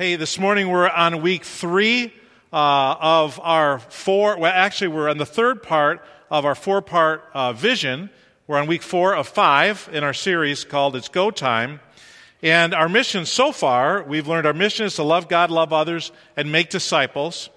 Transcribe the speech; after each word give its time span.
Hey, 0.00 0.16
this 0.16 0.38
morning 0.38 0.70
we're 0.70 0.88
on 0.88 1.20
week 1.20 1.44
three 1.44 2.06
uh, 2.54 2.94
of 2.98 3.38
our 3.38 3.80
four, 3.80 4.38
well, 4.38 4.50
actually, 4.50 4.88
we're 4.88 5.10
on 5.10 5.18
the 5.18 5.26
third 5.26 5.62
part 5.62 6.02
of 6.30 6.46
our 6.46 6.54
four 6.54 6.80
part 6.80 7.24
uh, 7.34 7.52
vision. 7.52 8.08
We're 8.46 8.56
on 8.56 8.66
week 8.66 8.80
four 8.80 9.14
of 9.14 9.28
five 9.28 9.90
in 9.92 10.02
our 10.02 10.14
series 10.14 10.64
called 10.64 10.96
It's 10.96 11.10
Go 11.10 11.30
Time. 11.30 11.80
And 12.42 12.72
our 12.72 12.88
mission 12.88 13.26
so 13.26 13.52
far, 13.52 14.02
we've 14.02 14.26
learned 14.26 14.46
our 14.46 14.54
mission 14.54 14.86
is 14.86 14.94
to 14.94 15.02
love 15.02 15.28
God, 15.28 15.50
love 15.50 15.70
others, 15.70 16.12
and 16.34 16.50
make 16.50 16.70
disciples. 16.70 17.50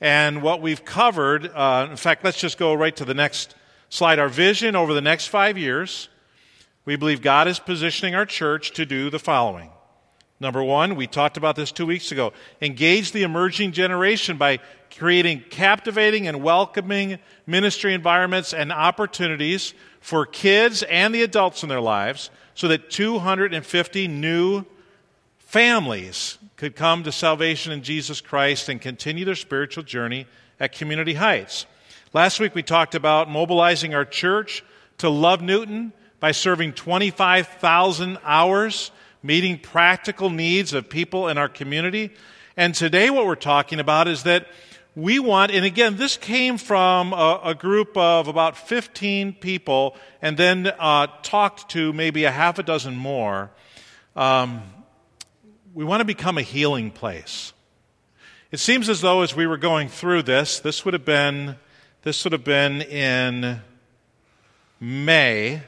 And 0.00 0.42
what 0.42 0.60
we've 0.60 0.84
covered, 0.84 1.46
uh, 1.46 1.86
in 1.92 1.96
fact, 1.96 2.24
let's 2.24 2.40
just 2.40 2.58
go 2.58 2.74
right 2.74 2.96
to 2.96 3.04
the 3.04 3.14
next 3.14 3.54
slide. 3.88 4.18
Our 4.18 4.28
vision 4.28 4.74
over 4.74 4.94
the 4.94 5.00
next 5.00 5.28
five 5.28 5.56
years, 5.56 6.08
we 6.86 6.96
believe 6.96 7.22
God 7.22 7.46
is 7.46 7.60
positioning 7.60 8.16
our 8.16 8.26
church 8.26 8.72
to 8.72 8.84
do 8.84 9.10
the 9.10 9.20
following 9.20 9.70
Number 10.40 10.62
one, 10.62 10.96
we 10.96 11.06
talked 11.06 11.36
about 11.36 11.56
this 11.56 11.70
two 11.70 11.86
weeks 11.86 12.10
ago. 12.10 12.32
Engage 12.60 13.12
the 13.12 13.22
emerging 13.22 13.72
generation 13.72 14.36
by 14.36 14.58
creating 14.96 15.44
captivating 15.50 16.26
and 16.26 16.42
welcoming 16.42 17.18
ministry 17.46 17.94
environments 17.94 18.52
and 18.52 18.72
opportunities 18.72 19.74
for 20.00 20.26
kids 20.26 20.82
and 20.84 21.14
the 21.14 21.22
adults 21.22 21.62
in 21.62 21.68
their 21.68 21.80
lives 21.80 22.30
so 22.54 22.68
that 22.68 22.90
250 22.90 24.08
new 24.08 24.64
families 25.38 26.38
could 26.56 26.76
come 26.76 27.02
to 27.04 27.12
salvation 27.12 27.72
in 27.72 27.82
Jesus 27.82 28.20
Christ 28.20 28.68
and 28.68 28.80
continue 28.80 29.24
their 29.24 29.34
spiritual 29.34 29.84
journey 29.84 30.26
at 30.58 30.72
Community 30.72 31.14
Heights. 31.14 31.66
Last 32.12 32.38
week 32.38 32.54
we 32.54 32.62
talked 32.62 32.94
about 32.94 33.30
mobilizing 33.30 33.94
our 33.94 34.04
church 34.04 34.64
to 34.98 35.08
love 35.08 35.42
Newton 35.42 35.92
by 36.20 36.32
serving 36.32 36.72
25,000 36.72 38.18
hours 38.24 38.90
meeting 39.24 39.58
practical 39.58 40.28
needs 40.28 40.74
of 40.74 40.90
people 40.90 41.28
in 41.28 41.38
our 41.38 41.48
community. 41.48 42.10
And 42.58 42.74
today, 42.74 43.08
what 43.08 43.24
we're 43.24 43.34
talking 43.34 43.80
about 43.80 44.06
is 44.06 44.24
that 44.24 44.46
we 44.94 45.18
want, 45.18 45.50
and 45.50 45.64
again, 45.64 45.96
this 45.96 46.18
came 46.18 46.58
from 46.58 47.14
a, 47.14 47.40
a 47.42 47.54
group 47.54 47.96
of 47.96 48.28
about 48.28 48.56
15 48.56 49.32
people 49.32 49.96
and 50.20 50.36
then 50.36 50.70
uh, 50.78 51.06
talked 51.22 51.70
to 51.70 51.92
maybe 51.94 52.24
a 52.24 52.30
half 52.30 52.58
a 52.58 52.62
dozen 52.62 52.96
more. 52.96 53.50
Um, 54.14 54.62
we 55.72 55.84
want 55.84 56.02
to 56.02 56.04
become 56.04 56.36
a 56.36 56.42
healing 56.42 56.90
place. 56.90 57.54
It 58.52 58.60
seems 58.60 58.90
as 58.90 59.00
though 59.00 59.22
as 59.22 59.34
we 59.34 59.46
were 59.46 59.56
going 59.56 59.88
through 59.88 60.24
this, 60.24 60.60
this 60.60 60.84
would 60.84 60.92
have 60.92 61.06
been, 61.06 61.56
this 62.02 62.22
would 62.24 62.34
have 62.34 62.44
been 62.44 62.82
in 62.82 63.62
May. 64.78 65.62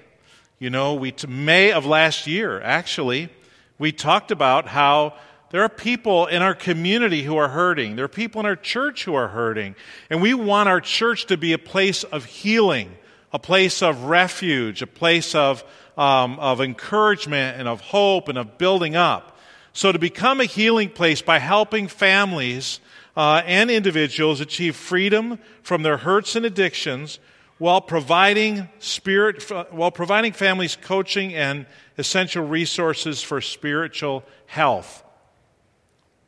You 0.59 0.69
know, 0.69 0.95
we, 0.95 1.15
May 1.27 1.73
of 1.73 1.87
last 1.87 2.27
year, 2.27 2.61
actually 2.61 3.31
we 3.79 3.93
talked 3.93 4.31
about 4.31 4.69
how 4.69 5.15
there 5.51 5.63
are 5.63 5.69
people 5.69 6.27
in 6.27 6.43
our 6.43 6.55
community 6.55 7.23
who 7.23 7.37
are 7.37 7.49
hurting. 7.49 7.97
There 7.97 8.05
are 8.05 8.09
people 8.09 8.41
in 8.41 8.47
our 8.47 8.57
church 8.57 9.05
who 9.05 9.15
are 9.15 9.29
hurting. 9.29 9.77
And 10.11 10.21
we 10.21 10.35
want 10.35 10.69
our 10.69 10.81
church 10.81 11.27
to 11.27 11.37
be 11.37 11.53
a 11.53 11.59
place 11.59 12.03
of 12.05 12.25
healing, 12.25 12.97
a 13.33 13.39
place 13.39 13.83
of 13.83 14.05
refuge, 14.05 14.83
a 14.83 14.87
place 14.87 15.35
of, 15.35 15.63
um, 15.97 16.39
of 16.41 16.61
encouragement 16.61 17.59
and 17.59 17.69
of 17.69 17.81
hope 17.81 18.29
and 18.29 18.39
of 18.39 18.59
building 18.59 18.97
up. 18.97 19.39
So 19.73 19.93
to 19.93 19.99
become 19.99 20.41
a 20.41 20.47
healing 20.47 20.89
place 20.89 21.23
by 21.23 21.39
helping 21.39 21.87
families 21.87 22.81
uh, 23.17 23.43
and 23.45 23.71
individuals 23.71 24.41
achieve 24.41 24.75
freedom 24.75 25.39
from 25.63 25.83
their 25.83 25.99
hurts 25.99 26.35
and 26.35 26.45
addictions 26.45 27.19
while 27.59 27.81
providing 27.81 28.69
spirit, 28.79 29.43
while 29.71 29.91
providing 29.91 30.33
families 30.33 30.77
coaching 30.77 31.35
and 31.35 31.67
essential 31.97 32.45
resources 32.45 33.23
for 33.23 33.41
spiritual 33.41 34.23
health. 34.47 35.03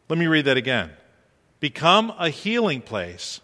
Let 0.08 0.18
me 0.18 0.26
read 0.26 0.46
that 0.46 0.56
again. 0.56 0.90
Become 1.60 2.14
a 2.18 2.30
healing 2.30 2.80
place 2.80 3.40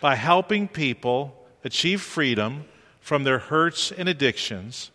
by 0.00 0.14
helping 0.14 0.68
people 0.68 1.36
achieve 1.64 2.00
freedom 2.00 2.64
from 3.00 3.24
their 3.24 3.38
hurts 3.38 3.90
and 3.90 4.08
addictions 4.08 4.90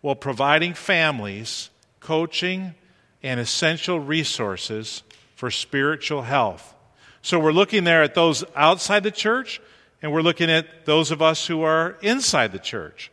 while 0.00 0.14
providing 0.14 0.72
families 0.72 1.68
coaching 2.00 2.74
and 3.22 3.38
essential 3.38 4.00
resources 4.00 5.02
for 5.34 5.50
spiritual 5.50 6.22
health. 6.22 6.74
So 7.22 7.38
we're 7.38 7.52
looking 7.52 7.84
there 7.84 8.02
at 8.02 8.14
those 8.14 8.44
outside 8.56 9.02
the 9.02 9.10
church 9.10 9.60
and 10.02 10.12
we're 10.12 10.22
looking 10.22 10.50
at 10.50 10.86
those 10.86 11.10
of 11.10 11.20
us 11.20 11.46
who 11.46 11.62
are 11.62 11.96
inside 12.02 12.52
the 12.52 12.58
church. 12.58 13.10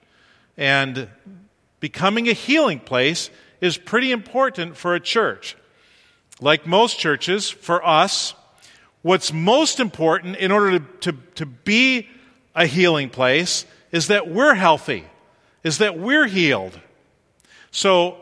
And 0.58 1.10
becoming 1.80 2.28
a 2.30 2.34
healing 2.34 2.80
place 2.80 3.30
is 3.62 3.78
pretty 3.78 4.12
important 4.12 4.78
for 4.78 4.96
a 4.96 5.00
church. 5.00 5.58
Like 6.40 6.66
most 6.66 7.00
churches, 7.00 7.50
for 7.50 7.86
us, 7.86 8.34
what's 9.02 9.34
most 9.34 9.80
important 9.80 10.38
in 10.38 10.52
order 10.52 10.80
to, 10.80 10.86
to, 11.12 11.18
to 11.36 11.46
be 11.46 12.08
a 12.56 12.66
healing 12.66 13.10
place 13.10 13.66
is 13.92 14.08
that 14.08 14.30
we're 14.30 14.56
healthy, 14.56 15.06
is 15.64 15.80
that 15.80 15.98
we're 15.98 16.28
healed. 16.28 16.80
So, 17.72 18.18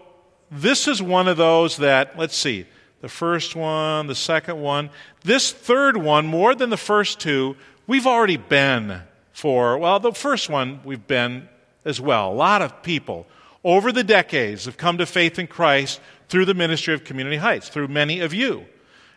this 0.52 0.88
is 0.88 1.02
one 1.02 1.28
of 1.28 1.38
those 1.38 1.78
that, 1.78 2.18
let's 2.18 2.38
see, 2.38 2.66
the 3.02 3.10
first 3.10 3.56
one, 3.56 4.08
the 4.08 4.16
second 4.16 4.62
one, 4.62 4.90
this 5.24 5.52
third 5.52 5.98
one, 5.98 6.26
more 6.28 6.56
than 6.56 6.70
the 6.70 6.78
first 6.78 7.20
two, 7.20 7.56
we've 7.88 8.08
already 8.08 8.38
been 8.38 9.02
for, 9.32 9.78
well, 9.78 10.00
the 10.00 10.14
first 10.14 10.50
one 10.50 10.80
we've 10.84 11.08
been 11.08 11.50
as 11.84 12.00
well. 12.00 12.32
A 12.32 12.34
lot 12.34 12.62
of 12.62 12.84
people 12.84 13.28
over 13.64 13.92
the 13.92 14.04
decades 14.04 14.66
have 14.66 14.78
come 14.78 14.98
to 14.98 15.06
faith 15.06 15.40
in 15.40 15.48
Christ 15.48 16.00
through 16.30 16.46
the 16.46 16.54
ministry 16.54 16.94
of 16.94 17.04
Community 17.04 17.38
Heights, 17.38 17.70
through 17.70 17.88
many 17.88 18.20
of 18.20 18.34
you. 18.34 18.66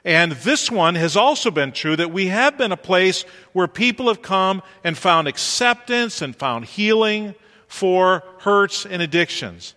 And 0.04 0.32
this 0.32 0.70
one 0.70 0.94
has 0.94 1.16
also 1.16 1.50
been 1.50 1.72
true 1.72 1.96
that 1.96 2.12
we 2.12 2.28
have 2.28 2.56
been 2.56 2.72
a 2.72 2.76
place 2.76 3.24
where 3.52 3.68
people 3.68 4.08
have 4.08 4.22
come 4.22 4.62
and 4.84 4.96
found 4.96 5.28
acceptance 5.28 6.22
and 6.22 6.34
found 6.34 6.64
healing 6.64 7.34
for 7.66 8.22
hurts 8.38 8.86
and 8.86 9.02
addictions. 9.02 9.74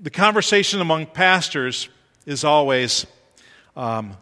The 0.00 0.10
conversation 0.10 0.80
among 0.80 1.06
pastors 1.06 1.88
is 2.26 2.44
always 2.44 3.06
um, 3.76 4.16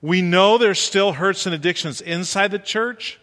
we 0.00 0.22
know 0.22 0.58
there's 0.58 0.78
still 0.78 1.12
hurts 1.12 1.46
and 1.46 1.54
addictions 1.54 2.00
inside 2.00 2.50
the 2.50 2.58
church, 2.58 3.20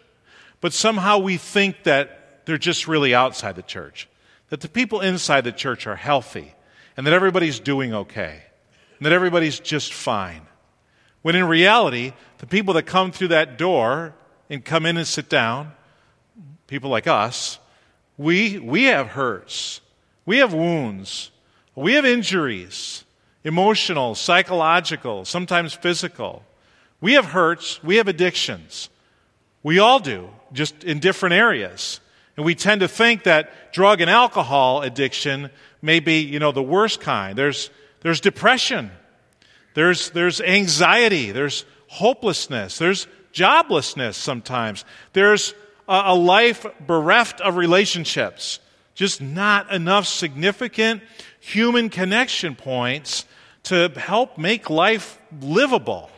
but 0.61 0.73
somehow 0.73 1.19
we 1.19 1.37
think 1.37 1.83
that 1.83 2.45
they're 2.45 2.57
just 2.57 2.87
really 2.87 3.15
outside 3.15 3.55
the 3.55 3.61
church. 3.61 4.09
That 4.49 4.61
the 4.61 4.69
people 4.69 5.01
inside 5.01 5.43
the 5.43 5.51
church 5.51 5.87
are 5.87 5.95
healthy 5.95 6.53
and 6.97 7.05
that 7.07 7.13
everybody's 7.13 7.59
doing 7.59 7.93
okay 7.93 8.43
and 8.97 9.05
that 9.05 9.13
everybody's 9.13 9.59
just 9.59 9.93
fine. 9.93 10.41
When 11.21 11.35
in 11.35 11.45
reality, 11.45 12.13
the 12.37 12.47
people 12.47 12.73
that 12.75 12.83
come 12.83 13.11
through 13.11 13.29
that 13.29 13.57
door 13.57 14.13
and 14.49 14.63
come 14.63 14.85
in 14.85 14.97
and 14.97 15.07
sit 15.07 15.29
down, 15.29 15.71
people 16.67 16.89
like 16.89 17.07
us, 17.07 17.57
we, 18.17 18.59
we 18.59 18.83
have 18.83 19.07
hurts, 19.07 19.81
we 20.25 20.37
have 20.37 20.53
wounds, 20.53 21.31
we 21.73 21.93
have 21.93 22.05
injuries, 22.05 23.03
emotional, 23.43 24.15
psychological, 24.15 25.25
sometimes 25.25 25.73
physical. 25.73 26.43
We 27.01 27.13
have 27.13 27.25
hurts, 27.25 27.83
we 27.83 27.97
have 27.97 28.07
addictions. 28.07 28.89
We 29.63 29.79
all 29.79 29.99
do, 29.99 30.29
just 30.53 30.83
in 30.83 30.99
different 30.99 31.33
areas. 31.33 31.99
And 32.37 32.45
we 32.45 32.55
tend 32.55 32.81
to 32.81 32.87
think 32.87 33.23
that 33.23 33.73
drug 33.73 34.01
and 34.01 34.09
alcohol 34.09 34.81
addiction 34.81 35.49
may 35.81 35.99
be, 35.99 36.19
you 36.19 36.39
know, 36.39 36.51
the 36.51 36.63
worst 36.63 36.99
kind. 36.99 37.37
There's, 37.37 37.69
there's 38.01 38.19
depression. 38.19 38.91
There's, 39.73 40.09
there's 40.11 40.41
anxiety. 40.41 41.31
There's 41.31 41.65
hopelessness. 41.87 42.77
There's 42.77 43.07
joblessness 43.33 44.15
sometimes. 44.15 44.85
There's 45.13 45.53
a, 45.87 46.03
a 46.07 46.15
life 46.15 46.65
bereft 46.85 47.41
of 47.41 47.55
relationships. 47.55 48.59
Just 48.95 49.21
not 49.21 49.71
enough 49.73 50.07
significant 50.07 51.03
human 51.39 51.89
connection 51.89 52.55
points 52.55 53.25
to 53.63 53.89
help 53.95 54.37
make 54.37 54.69
life 54.69 55.19
livable. 55.41 56.09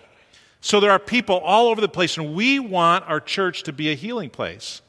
So 0.62 0.80
there 0.80 0.92
are 0.92 1.00
people 1.00 1.38
all 1.38 1.68
over 1.68 1.80
the 1.80 1.88
place, 1.88 2.18
and 2.18 2.33
we 2.33 2.59
want 2.59 3.06
our 3.07 3.19
church 3.19 3.63
to 3.63 3.74
be 3.74 3.92
a 3.92 3.95
healing 3.95 4.30
place. 4.30 4.81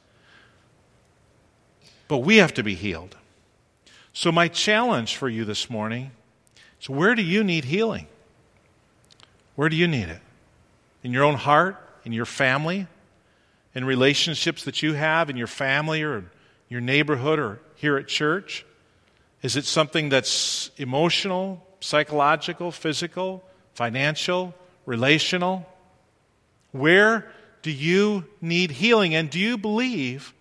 But 2.09 2.19
we 2.19 2.39
have 2.39 2.55
to 2.55 2.63
be 2.63 2.75
healed. 2.75 3.17
So, 4.13 4.33
my 4.33 4.49
challenge 4.49 5.17
for 5.17 5.29
you 5.29 5.45
this 5.45 5.69
morning 5.69 6.11
is 6.81 6.89
where 6.89 7.15
do 7.15 7.23
you 7.23 7.45
need 7.45 7.67
healing? 7.67 8.07
Where 9.55 9.69
do 9.69 9.77
you 9.77 9.87
need 9.87 10.09
it? 10.09 10.21
In 11.03 11.13
your 11.13 11.25
own 11.25 11.35
heart, 11.35 11.77
in 12.05 12.13
your 12.13 12.25
family, 12.25 12.87
in 13.75 13.85
relationships 13.85 14.65
that 14.65 14.83
you 14.83 14.95
have 14.95 15.31
in 15.31 15.37
your 15.37 15.47
family 15.47 16.03
or 16.03 16.25
your 16.69 16.81
neighborhood 16.81 17.39
or 17.39 17.61
here 17.77 17.97
at 17.97 18.09
church? 18.09 18.65
Is 19.43 19.57
it 19.57 19.65
something 19.65 20.09
that's 20.09 20.71
emotional, 20.77 21.65
psychological, 21.81 22.73
physical, 22.73 23.45
financial? 23.75 24.55
Relational? 24.89 25.67
Where 26.73 27.31
do 27.61 27.71
you 27.71 28.25
need 28.41 28.71
healing? 28.73 29.15
And 29.15 29.29
do 29.29 29.39
you 29.39 29.59
believe? 29.59 30.33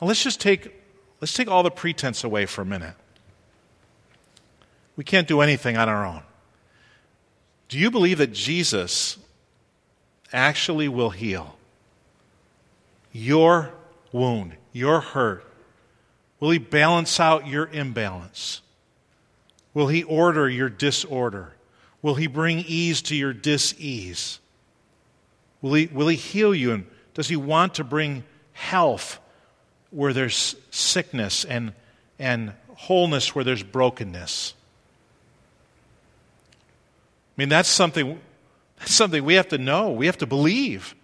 Now 0.00 0.06
let's 0.08 0.22
just 0.22 0.40
take, 0.40 0.72
let's 1.20 1.32
take 1.32 1.48
all 1.48 1.62
the 1.62 1.70
pretense 1.70 2.22
away 2.22 2.44
for 2.44 2.60
a 2.60 2.66
minute. 2.66 2.94
We 4.94 5.04
can't 5.04 5.26
do 5.26 5.40
anything 5.40 5.76
on 5.76 5.88
our 5.88 6.04
own. 6.04 6.22
Do 7.68 7.78
you 7.78 7.90
believe 7.90 8.18
that 8.18 8.32
Jesus 8.32 9.16
actually 10.32 10.88
will 10.88 11.10
heal 11.10 11.56
your 13.12 13.72
wound, 14.12 14.56
your 14.72 15.00
hurt? 15.00 15.44
Will 16.40 16.50
he 16.50 16.58
balance 16.58 17.18
out 17.18 17.46
your 17.46 17.68
imbalance? 17.68 18.60
Will 19.72 19.88
he 19.88 20.02
order 20.02 20.48
your 20.48 20.68
disorder? 20.68 21.55
Will 22.02 22.14
he 22.14 22.26
bring 22.26 22.60
ease 22.60 23.02
to 23.02 23.16
your 23.16 23.32
dis-ease? 23.32 24.38
Will 25.62 25.74
he, 25.74 25.86
will 25.86 26.08
he 26.08 26.16
heal 26.16 26.54
you? 26.54 26.72
And 26.72 26.86
does 27.14 27.28
he 27.28 27.36
want 27.36 27.74
to 27.74 27.84
bring 27.84 28.24
health 28.52 29.18
where 29.90 30.12
there's 30.12 30.54
sickness 30.70 31.44
and, 31.44 31.72
and 32.18 32.52
wholeness 32.74 33.34
where 33.34 33.44
there's 33.44 33.62
brokenness? 33.62 34.54
I 37.36 37.40
mean, 37.40 37.48
that's 37.48 37.68
something, 37.68 38.20
that's 38.78 38.94
something 38.94 39.24
we 39.24 39.34
have 39.34 39.48
to 39.48 39.58
know. 39.58 39.90
We 39.90 40.06
have 40.06 40.18
to 40.18 40.26
believe 40.26 40.94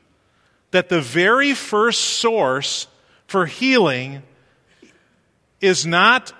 that 0.71 0.89
the 0.89 1.01
very 1.01 1.55
first 1.55 2.01
source 2.01 2.87
for 3.27 3.47
healing 3.47 4.23
is 5.61 5.87
not 5.87 6.33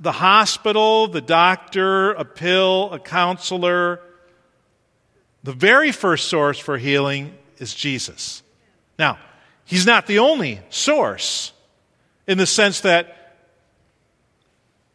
the 0.00 0.12
hospital, 0.12 1.08
the 1.08 1.20
doctor, 1.20 2.12
a 2.12 2.24
pill, 2.24 2.90
a 2.90 2.98
counselor. 2.98 4.00
The 5.44 5.52
very 5.52 5.92
first 5.92 6.28
source 6.28 6.58
for 6.58 6.78
healing 6.78 7.34
is 7.58 7.74
Jesus. 7.74 8.42
Now, 8.98 9.18
he's 9.64 9.86
not 9.86 10.06
the 10.06 10.18
only 10.18 10.60
source 10.70 11.52
in 12.26 12.38
the 12.38 12.46
sense 12.46 12.80
that 12.80 13.36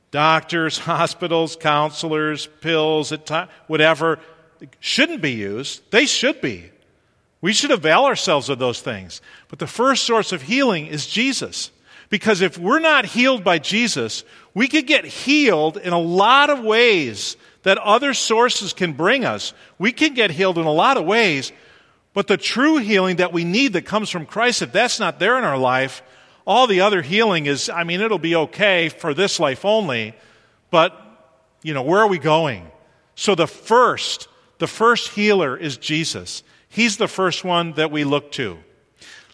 doctors, 0.09 0.77
hospitals, 0.79 1.55
counselors, 1.55 2.47
pills, 2.61 3.13
whatever, 3.67 4.19
shouldn't 4.79 5.21
be 5.21 5.33
used. 5.33 5.81
They 5.91 6.07
should 6.07 6.41
be. 6.41 6.71
We 7.41 7.53
should 7.53 7.71
avail 7.71 8.05
ourselves 8.05 8.49
of 8.49 8.57
those 8.57 8.81
things. 8.81 9.21
But 9.49 9.59
the 9.59 9.67
first 9.67 10.03
source 10.03 10.31
of 10.31 10.41
healing 10.41 10.87
is 10.87 11.05
Jesus. 11.05 11.69
Because 12.09 12.41
if 12.41 12.57
we're 12.57 12.79
not 12.79 13.05
healed 13.05 13.43
by 13.43 13.59
Jesus, 13.59 14.23
we 14.53 14.67
could 14.67 14.87
get 14.87 15.05
healed 15.05 15.77
in 15.77 15.93
a 15.93 15.99
lot 15.99 16.49
of 16.49 16.63
ways 16.63 17.37
that 17.63 17.77
other 17.79 18.13
sources 18.13 18.73
can 18.73 18.93
bring 18.93 19.25
us. 19.25 19.53
We 19.79 19.91
can 19.91 20.13
get 20.13 20.31
healed 20.31 20.57
in 20.57 20.65
a 20.65 20.71
lot 20.71 20.97
of 20.97 21.05
ways, 21.05 21.51
but 22.13 22.27
the 22.27 22.37
true 22.37 22.77
healing 22.77 23.17
that 23.17 23.33
we 23.33 23.43
need 23.43 23.73
that 23.73 23.83
comes 23.83 24.09
from 24.09 24.25
Christ, 24.25 24.61
if 24.61 24.71
that's 24.71 24.99
not 24.99 25.19
there 25.19 25.37
in 25.37 25.43
our 25.43 25.57
life, 25.57 26.03
all 26.45 26.67
the 26.67 26.81
other 26.81 27.01
healing 27.01 27.47
is, 27.47 27.69
I 27.69 27.83
mean, 27.83 28.01
it'll 28.01 28.19
be 28.19 28.35
okay 28.35 28.89
for 28.89 29.13
this 29.13 29.39
life 29.39 29.65
only, 29.65 30.13
but, 30.69 30.95
you 31.63 31.73
know, 31.73 31.81
where 31.81 31.99
are 31.99 32.07
we 32.07 32.19
going? 32.19 32.69
So 33.15 33.33
the 33.33 33.47
first 33.47 34.27
the 34.57 34.67
first 34.67 35.09
healer 35.09 35.57
is 35.57 35.77
Jesus. 35.77 36.43
He's 36.69 36.97
the 36.97 37.07
first 37.07 37.43
one 37.43 37.73
that 37.73 37.91
we 37.91 38.03
look 38.03 38.31
to. 38.33 38.57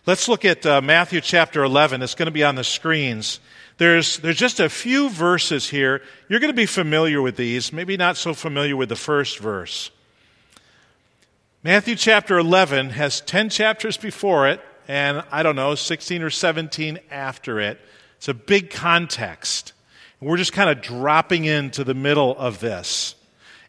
Let's 0.08 0.28
look 0.28 0.46
at 0.46 0.66
uh, 0.66 0.82
Matthew 0.82 1.22
chapter 1.22 1.64
11. 1.64 2.02
It's 2.02 2.16
going 2.16 2.26
to 2.26 2.32
be 2.32 2.44
on 2.44 2.56
the 2.56 2.64
screens. 2.64 3.40
There's, 3.78 4.18
there's 4.18 4.38
just 4.38 4.60
a 4.60 4.68
few 4.68 5.12
verses 5.12 5.70
here. 5.70 6.02
You're 6.28 6.40
going 6.40 6.52
to 6.52 6.58
be 6.58 6.66
familiar 6.66 7.22
with 7.22 7.36
these, 7.36 7.72
maybe 7.72 7.98
not 7.98 8.18
so 8.18 8.34
familiar 8.34 8.76
with 8.76 8.90
the 8.90 8.96
first 8.96 9.38
verse. 9.38 9.92
Matthew 11.62 11.96
chapter 11.96 12.40
11 12.40 12.90
has 12.90 13.22
10 13.22 13.50
chapters 13.50 13.96
before 13.96 14.48
it, 14.48 14.60
and 14.88 15.24
I 15.32 15.44
don't 15.44 15.56
know, 15.56 15.76
16 15.76 16.24
or 16.24 16.32
17 16.32 16.98
after 17.12 17.60
it. 17.60 17.80
It's 18.18 18.28
a 18.28 18.34
big 18.34 18.72
context. 18.72 19.74
We're 20.20 20.38
just 20.38 20.54
kind 20.54 20.72
of 20.72 20.82
dropping 20.82 21.46
into 21.46 21.84
the 21.84 21.94
middle 21.94 22.36
of 22.40 22.60
this. 22.60 23.14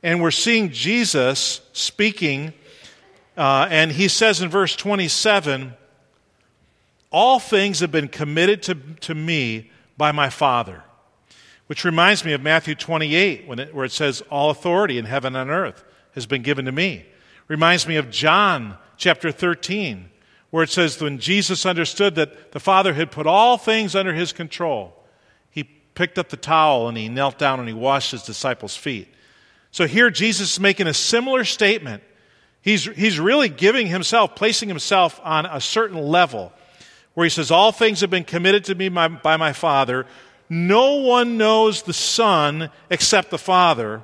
And 0.02 0.22
we're 0.22 0.30
seeing 0.30 0.70
Jesus 0.70 1.60
speaking, 1.74 2.54
uh, 3.36 3.68
and 3.70 3.92
he 3.92 4.08
says 4.08 4.40
in 4.40 4.48
verse 4.48 4.74
27 4.74 5.74
All 7.12 7.38
things 7.38 7.80
have 7.80 7.92
been 7.92 8.08
committed 8.08 8.62
to, 8.64 8.74
to 8.74 9.14
me 9.14 9.70
by 9.96 10.12
my 10.12 10.30
Father. 10.30 10.82
Which 11.66 11.84
reminds 11.84 12.24
me 12.24 12.32
of 12.32 12.42
Matthew 12.42 12.74
28, 12.74 13.46
when 13.46 13.58
it, 13.58 13.74
where 13.74 13.84
it 13.84 13.92
says, 13.92 14.22
All 14.30 14.50
authority 14.50 14.98
in 14.98 15.04
heaven 15.04 15.36
and 15.36 15.50
earth 15.50 15.84
has 16.14 16.26
been 16.26 16.42
given 16.42 16.64
to 16.64 16.72
me. 16.72 17.06
Reminds 17.48 17.86
me 17.86 17.96
of 17.96 18.10
John 18.10 18.76
chapter 18.96 19.30
13, 19.30 20.10
where 20.50 20.64
it 20.64 20.70
says, 20.70 21.00
When 21.00 21.18
Jesus 21.18 21.66
understood 21.66 22.14
that 22.14 22.52
the 22.52 22.60
Father 22.60 22.94
had 22.94 23.10
put 23.10 23.26
all 23.26 23.58
things 23.58 23.94
under 23.94 24.14
his 24.14 24.32
control, 24.32 24.94
he 25.50 25.64
picked 25.64 26.18
up 26.18 26.30
the 26.30 26.36
towel 26.36 26.88
and 26.88 26.96
he 26.96 27.08
knelt 27.08 27.38
down 27.38 27.58
and 27.58 27.68
he 27.68 27.74
washed 27.74 28.10
his 28.10 28.22
disciples' 28.22 28.76
feet. 28.76 29.08
So 29.70 29.86
here 29.86 30.10
Jesus 30.10 30.52
is 30.54 30.60
making 30.60 30.86
a 30.86 30.94
similar 30.94 31.44
statement. 31.44 32.02
He's, 32.60 32.84
he's 32.84 33.18
really 33.18 33.48
giving 33.48 33.86
himself, 33.86 34.34
placing 34.34 34.68
himself 34.68 35.20
on 35.22 35.46
a 35.46 35.60
certain 35.60 35.98
level 35.98 36.52
where 37.14 37.24
he 37.24 37.30
says, 37.30 37.50
All 37.50 37.72
things 37.72 38.00
have 38.00 38.10
been 38.10 38.24
committed 38.24 38.64
to 38.66 38.74
me 38.74 38.88
by, 38.88 39.08
by 39.08 39.36
my 39.36 39.52
Father. 39.52 40.06
No 40.48 40.96
one 40.96 41.38
knows 41.38 41.82
the 41.82 41.92
Son 41.92 42.70
except 42.90 43.30
the 43.30 43.38
Father, 43.38 44.02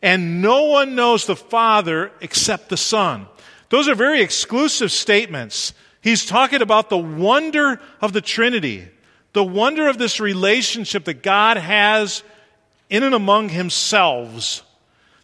and 0.00 0.40
no 0.40 0.64
one 0.64 0.94
knows 0.94 1.26
the 1.26 1.36
Father 1.36 2.12
except 2.20 2.68
the 2.68 2.76
Son. 2.76 3.26
Those 3.70 3.88
are 3.88 3.94
very 3.94 4.22
exclusive 4.22 4.92
statements. 4.92 5.74
He's 6.00 6.24
talking 6.24 6.62
about 6.62 6.90
the 6.90 6.98
wonder 6.98 7.80
of 8.00 8.12
the 8.12 8.20
Trinity, 8.20 8.88
the 9.32 9.44
wonder 9.44 9.88
of 9.88 9.98
this 9.98 10.20
relationship 10.20 11.04
that 11.04 11.22
God 11.22 11.56
has 11.56 12.22
in 12.88 13.02
and 13.02 13.14
among 13.14 13.48
Himself 13.48 14.64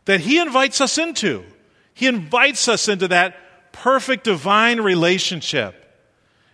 that 0.06 0.20
He 0.20 0.38
invites 0.38 0.80
us 0.80 0.98
into. 0.98 1.44
He 1.92 2.06
invites 2.06 2.68
us 2.68 2.88
into 2.88 3.08
that 3.08 3.36
perfect 3.72 4.24
divine 4.24 4.80
relationship. 4.80 5.85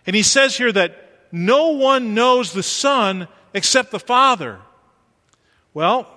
And 0.05 0.15
He 0.15 0.23
says 0.23 0.57
here 0.57 0.71
that 0.71 1.27
no 1.31 1.69
one 1.69 2.13
knows 2.13 2.53
the 2.53 2.63
Son 2.63 3.27
except 3.53 3.91
the 3.91 3.99
Father. 3.99 4.59
Well, 5.73 6.07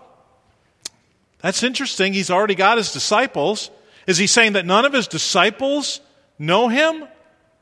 that's 1.41 1.62
interesting. 1.62 2.12
He's 2.12 2.31
already 2.31 2.55
got 2.55 2.79
His 2.79 2.93
disciples. 2.93 3.71
Is 4.06 4.19
He 4.19 4.27
saying 4.27 4.55
that 4.55 4.67
none 4.67 4.85
of 4.85 4.93
His 4.93 5.09
disciples 5.09 6.00
know 6.38 6.69
Him 6.69 7.06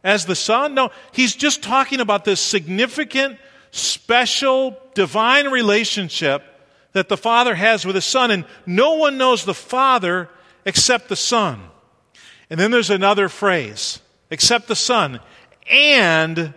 as 0.02 0.26
the 0.26 0.36
Son? 0.36 0.74
No, 0.74 0.90
He's 1.12 1.34
just 1.34 1.62
talking 1.62 2.00
about 2.00 2.24
this 2.24 2.40
significant, 2.40 3.38
special, 3.70 4.78
divine 4.94 5.48
relationship 5.48 6.42
that 6.92 7.08
the 7.08 7.16
Father 7.16 7.54
has 7.54 7.84
with 7.84 7.96
the 7.96 8.00
Son, 8.00 8.30
and 8.30 8.44
no 8.66 8.94
one 8.94 9.18
knows 9.18 9.44
the 9.44 9.54
Father 9.54 10.28
except 10.64 11.08
the 11.08 11.16
Son. 11.16 11.60
And 12.48 12.58
then 12.58 12.70
there's 12.70 12.90
another 12.90 13.28
phrase, 13.28 14.00
except 14.30 14.68
the 14.68 14.76
Son, 14.76 15.20
and 15.70 16.54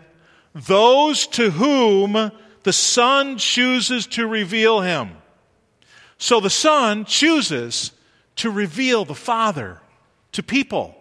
those 0.53 1.27
to 1.27 1.51
whom 1.51 2.31
the 2.63 2.73
Son 2.73 3.37
chooses 3.37 4.07
to 4.07 4.27
reveal 4.27 4.81
him. 4.81 5.11
So 6.17 6.39
the 6.39 6.49
Son 6.49 7.05
chooses 7.05 7.91
to 8.37 8.49
reveal 8.49 9.05
the 9.05 9.15
Father 9.15 9.79
to 10.33 10.43
people. 10.43 10.95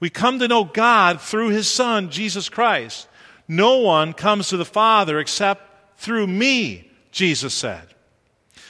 We 0.00 0.10
come 0.10 0.38
to 0.40 0.48
know 0.48 0.64
God 0.64 1.20
through 1.20 1.50
His 1.50 1.68
Son, 1.68 2.10
Jesus 2.10 2.48
Christ. 2.48 3.08
No 3.46 3.78
one 3.78 4.12
comes 4.12 4.48
to 4.48 4.56
the 4.56 4.64
Father 4.64 5.18
except 5.18 6.00
through 6.00 6.26
me, 6.26 6.90
Jesus 7.10 7.54
said. 7.54 7.86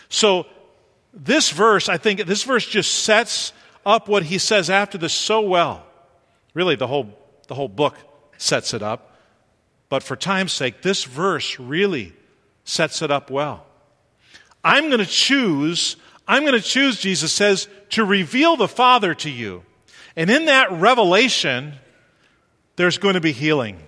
So, 0.09 0.47
this 1.15 1.51
verse, 1.51 1.89
I 1.89 1.99
think, 1.99 2.25
this 2.27 2.43
verse 2.43 2.67
just 2.67 3.05
sets 3.05 3.53
up 3.85 4.09
what 4.09 4.23
he 4.23 4.39
says 4.39 4.71
after 4.71 4.97
this 4.99 5.13
so 5.13 5.43
well. 5.43 5.87
Really, 6.55 6.77
the 6.77 6.87
whole, 6.87 7.19
the 7.49 7.55
whole 7.55 7.69
book 7.69 7.97
sets 8.43 8.75
it 8.75 8.83
up. 8.83 9.17
But 9.89 10.03
for 10.03 10.17
time's 10.17 10.53
sake, 10.53 10.83
this 10.83 11.05
verse 11.05 11.59
really 11.59 12.13
sets 12.65 13.03
it 13.03 13.11
up 13.11 13.31
well. 13.31 13.67
I'm 14.65 14.89
going 14.89 15.01
to 15.01 15.07
choose, 15.07 15.97
I'm 16.27 16.43
going 16.43 16.55
to 16.55 16.61
choose, 16.61 17.01
Jesus 17.01 17.33
says, 17.33 17.69
to 17.91 18.05
reveal 18.05 18.57
the 18.57 18.69
Father 18.69 19.15
to 19.17 19.31
you. 19.31 19.65
And 20.17 20.31
in 20.31 20.47
that 20.47 20.71
revelation, 20.73 21.75
there's 22.77 22.99
going 22.99 23.15
to 23.15 23.21
be 23.21 23.33
healing. 23.33 23.79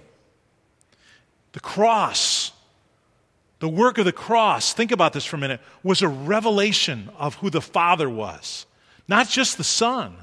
The 1.53 1.61
cross 1.61 2.53
the 3.65 3.69
work 3.71 3.97
of 3.97 4.05
the 4.05 4.13
cross, 4.13 4.75
think 4.75 4.93
about 4.93 5.15
this 5.15 5.25
for 5.25 5.37
a 5.37 5.39
minute, 5.39 5.59
was 5.83 6.03
a 6.03 6.09
revelation 6.09 7.09
of 7.17 7.37
who 7.37 7.49
the 7.49 7.63
Father 7.63 8.11
was, 8.11 8.67
not 9.09 9.27
just 9.27 9.57
the 9.57 9.65
Son. 9.65 10.17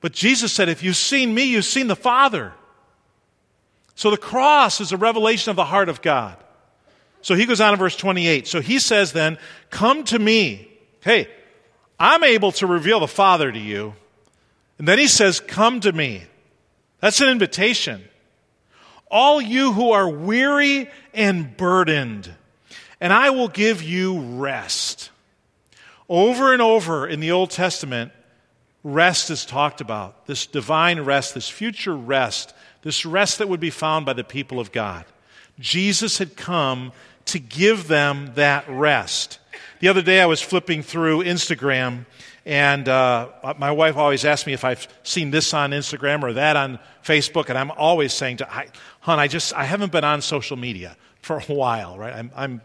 But 0.00 0.12
Jesus 0.12 0.52
said, 0.52 0.68
If 0.68 0.84
you've 0.84 0.94
seen 0.94 1.34
me, 1.34 1.42
you've 1.42 1.64
seen 1.64 1.88
the 1.88 1.96
Father. 1.96 2.52
So 3.98 4.12
the 4.12 4.16
cross 4.16 4.80
is 4.80 4.92
a 4.92 4.96
revelation 4.96 5.50
of 5.50 5.56
the 5.56 5.64
heart 5.64 5.88
of 5.88 6.00
God. 6.02 6.36
So 7.20 7.34
he 7.34 7.46
goes 7.46 7.60
on 7.60 7.72
in 7.72 7.80
verse 7.80 7.96
28. 7.96 8.46
So 8.46 8.60
he 8.60 8.78
says 8.78 9.10
then, 9.10 9.38
Come 9.70 10.04
to 10.04 10.18
me. 10.20 10.68
Hey, 11.00 11.26
I'm 11.98 12.22
able 12.22 12.52
to 12.52 12.68
reveal 12.68 13.00
the 13.00 13.08
Father 13.08 13.50
to 13.50 13.58
you. 13.58 13.94
And 14.78 14.86
then 14.86 15.00
he 15.00 15.08
says, 15.08 15.40
Come 15.40 15.80
to 15.80 15.90
me. 15.90 16.22
That's 17.00 17.20
an 17.20 17.28
invitation 17.28 18.04
all 19.10 19.40
you 19.40 19.72
who 19.72 19.90
are 19.90 20.08
weary 20.08 20.88
and 21.12 21.56
burdened, 21.56 22.32
and 23.00 23.12
I 23.12 23.30
will 23.30 23.48
give 23.48 23.82
you 23.82 24.20
rest. 24.20 25.10
Over 26.08 26.52
and 26.52 26.62
over 26.62 27.08
in 27.08 27.18
the 27.18 27.32
Old 27.32 27.50
Testament, 27.50 28.12
rest 28.84 29.28
is 29.30 29.44
talked 29.44 29.80
about 29.80 30.26
this 30.26 30.46
divine 30.46 31.00
rest, 31.00 31.34
this 31.34 31.48
future 31.48 31.96
rest, 31.96 32.54
this 32.88 33.04
rest 33.04 33.36
that 33.36 33.50
would 33.50 33.60
be 33.60 33.68
found 33.68 34.06
by 34.06 34.14
the 34.14 34.24
people 34.24 34.58
of 34.58 34.72
God. 34.72 35.04
Jesus 35.58 36.16
had 36.16 36.38
come 36.38 36.90
to 37.26 37.38
give 37.38 37.86
them 37.86 38.32
that 38.36 38.64
rest. 38.66 39.40
The 39.80 39.88
other 39.88 40.00
day 40.00 40.22
I 40.22 40.24
was 40.24 40.40
flipping 40.40 40.82
through 40.82 41.22
Instagram, 41.22 42.06
and 42.46 42.88
uh, 42.88 43.28
my 43.58 43.72
wife 43.72 43.98
always 43.98 44.24
asks 44.24 44.46
me 44.46 44.54
if 44.54 44.64
I've 44.64 44.88
seen 45.02 45.30
this 45.30 45.52
on 45.52 45.72
Instagram 45.72 46.22
or 46.22 46.32
that 46.32 46.56
on 46.56 46.78
Facebook, 47.04 47.50
and 47.50 47.58
I'm 47.58 47.70
always 47.72 48.14
saying 48.14 48.38
to, 48.38 48.50
I, 48.50 48.68
"Hun, 49.00 49.18
I 49.20 49.28
just 49.28 49.52
I 49.52 49.64
haven't 49.64 49.92
been 49.92 50.04
on 50.04 50.22
social 50.22 50.56
media 50.56 50.96
for 51.20 51.36
a 51.36 51.42
while, 51.42 51.98
right? 51.98 52.14
I'm, 52.14 52.30
I'm 52.34 52.62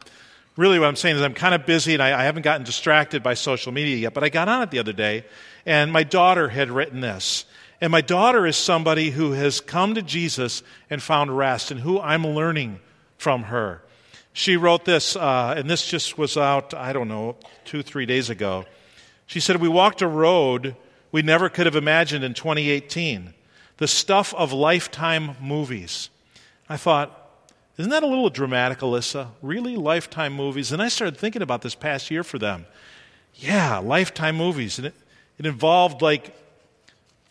really 0.55 0.79
what 0.79 0.87
I'm 0.87 0.95
saying 0.95 1.17
is 1.17 1.21
I'm 1.21 1.33
kind 1.33 1.53
of 1.53 1.65
busy, 1.65 1.95
and 1.95 2.01
I, 2.01 2.17
I 2.17 2.23
haven't 2.23 2.43
gotten 2.43 2.63
distracted 2.63 3.23
by 3.23 3.33
social 3.33 3.73
media 3.73 3.97
yet. 3.97 4.13
But 4.13 4.23
I 4.23 4.29
got 4.29 4.47
on 4.47 4.61
it 4.61 4.71
the 4.71 4.79
other 4.79 4.93
day, 4.93 5.25
and 5.65 5.91
my 5.91 6.03
daughter 6.03 6.47
had 6.47 6.71
written 6.71 7.01
this. 7.01 7.43
And 7.83 7.91
my 7.91 7.99
daughter 7.99 8.47
is 8.47 8.55
somebody 8.55 9.09
who 9.09 9.33
has 9.33 9.59
come 9.59 9.93
to 9.95 10.01
Jesus 10.01 10.63
and 10.89 11.03
found 11.03 11.37
rest, 11.37 11.69
and 11.69 11.81
who 11.81 11.99
I'm 11.99 12.25
learning 12.25 12.79
from 13.17 13.43
her. 13.43 13.81
She 14.31 14.55
wrote 14.55 14.85
this, 14.85 15.17
uh, 15.17 15.55
and 15.57 15.69
this 15.69 15.85
just 15.85 16.17
was 16.17 16.37
out, 16.37 16.73
I 16.73 16.93
don't 16.93 17.09
know, 17.09 17.35
two, 17.65 17.83
three 17.83 18.05
days 18.05 18.29
ago. 18.29 18.63
She 19.25 19.41
said, 19.41 19.57
We 19.57 19.67
walked 19.67 20.01
a 20.01 20.07
road 20.07 20.77
we 21.11 21.23
never 21.23 21.49
could 21.49 21.65
have 21.65 21.75
imagined 21.75 22.23
in 22.23 22.33
2018, 22.33 23.33
the 23.79 23.87
stuff 23.89 24.33
of 24.33 24.53
lifetime 24.53 25.35
movies. 25.41 26.09
I 26.69 26.77
thought, 26.77 27.49
isn't 27.77 27.91
that 27.91 28.01
a 28.01 28.07
little 28.07 28.29
dramatic, 28.29 28.79
Alyssa? 28.79 29.27
Really? 29.41 29.75
Lifetime 29.75 30.31
movies? 30.31 30.71
And 30.71 30.81
I 30.81 30.87
started 30.87 31.17
thinking 31.17 31.41
about 31.41 31.63
this 31.63 31.75
past 31.75 32.09
year 32.09 32.23
for 32.23 32.39
them. 32.39 32.65
Yeah, 33.35 33.79
lifetime 33.79 34.37
movies. 34.37 34.77
And 34.77 34.87
it, 34.87 34.95
it 35.37 35.45
involved, 35.45 36.01
like, 36.01 36.33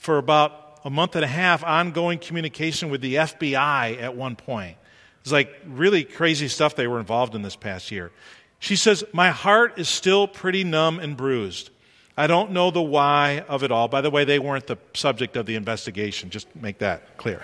for 0.03 0.19
about 0.19 0.81
a 0.85 0.91
month 0.91 1.15
and 1.15 1.25
a 1.25 1.29
half, 1.29 1.63
ongoing 1.63 2.19
communication 2.19 2.91
with 2.91 3.01
the 3.01 3.15
FBI 3.15 4.03
at 4.03 4.17
one 4.17 4.35
point. 4.35 4.77
It's 5.21 5.31
like 5.31 5.55
really 5.65 6.03
crazy 6.03 6.49
stuff 6.49 6.75
they 6.75 6.89
were 6.89 6.99
involved 6.99 7.37
in 7.37 7.43
this 7.43 7.55
past 7.55 7.93
year. 7.93 8.11
She 8.59 8.75
says, 8.75 9.05
My 9.13 9.31
heart 9.31 9.79
is 9.79 9.89
still 9.89 10.27
pretty 10.27 10.65
numb 10.65 10.99
and 10.99 11.17
bruised. 11.17 11.71
I 12.17 12.27
don't 12.27 12.51
know 12.51 12.73
the 12.73 12.83
why 12.83 13.45
of 13.49 13.63
it 13.63 13.71
all. 13.71 13.87
By 13.87 14.01
the 14.01 14.11
way, 14.11 14.25
they 14.25 14.41
weren't 14.41 14.67
the 14.67 14.77
subject 14.93 15.37
of 15.37 15.47
the 15.47 15.55
investigation. 15.55 16.31
Just 16.31 16.49
make 16.57 16.79
that 16.79 17.17
clear. 17.17 17.41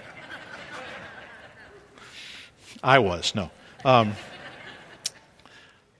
I 2.82 2.98
was, 2.98 3.36
no. 3.36 3.52
Um, 3.84 4.14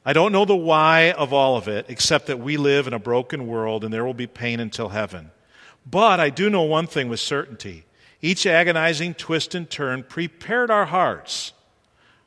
I 0.04 0.12
don't 0.12 0.32
know 0.32 0.44
the 0.44 0.56
why 0.56 1.12
of 1.12 1.32
all 1.32 1.56
of 1.56 1.68
it, 1.68 1.86
except 1.88 2.26
that 2.26 2.40
we 2.40 2.56
live 2.56 2.88
in 2.88 2.94
a 2.94 2.98
broken 2.98 3.46
world 3.46 3.84
and 3.84 3.94
there 3.94 4.04
will 4.04 4.12
be 4.12 4.26
pain 4.26 4.58
until 4.58 4.88
heaven. 4.88 5.30
But 5.90 6.20
I 6.20 6.30
do 6.30 6.50
know 6.50 6.62
one 6.62 6.86
thing 6.86 7.08
with 7.08 7.20
certainty. 7.20 7.84
Each 8.20 8.46
agonizing 8.46 9.14
twist 9.14 9.54
and 9.54 9.70
turn 9.70 10.02
prepared 10.02 10.70
our 10.70 10.86
hearts 10.86 11.52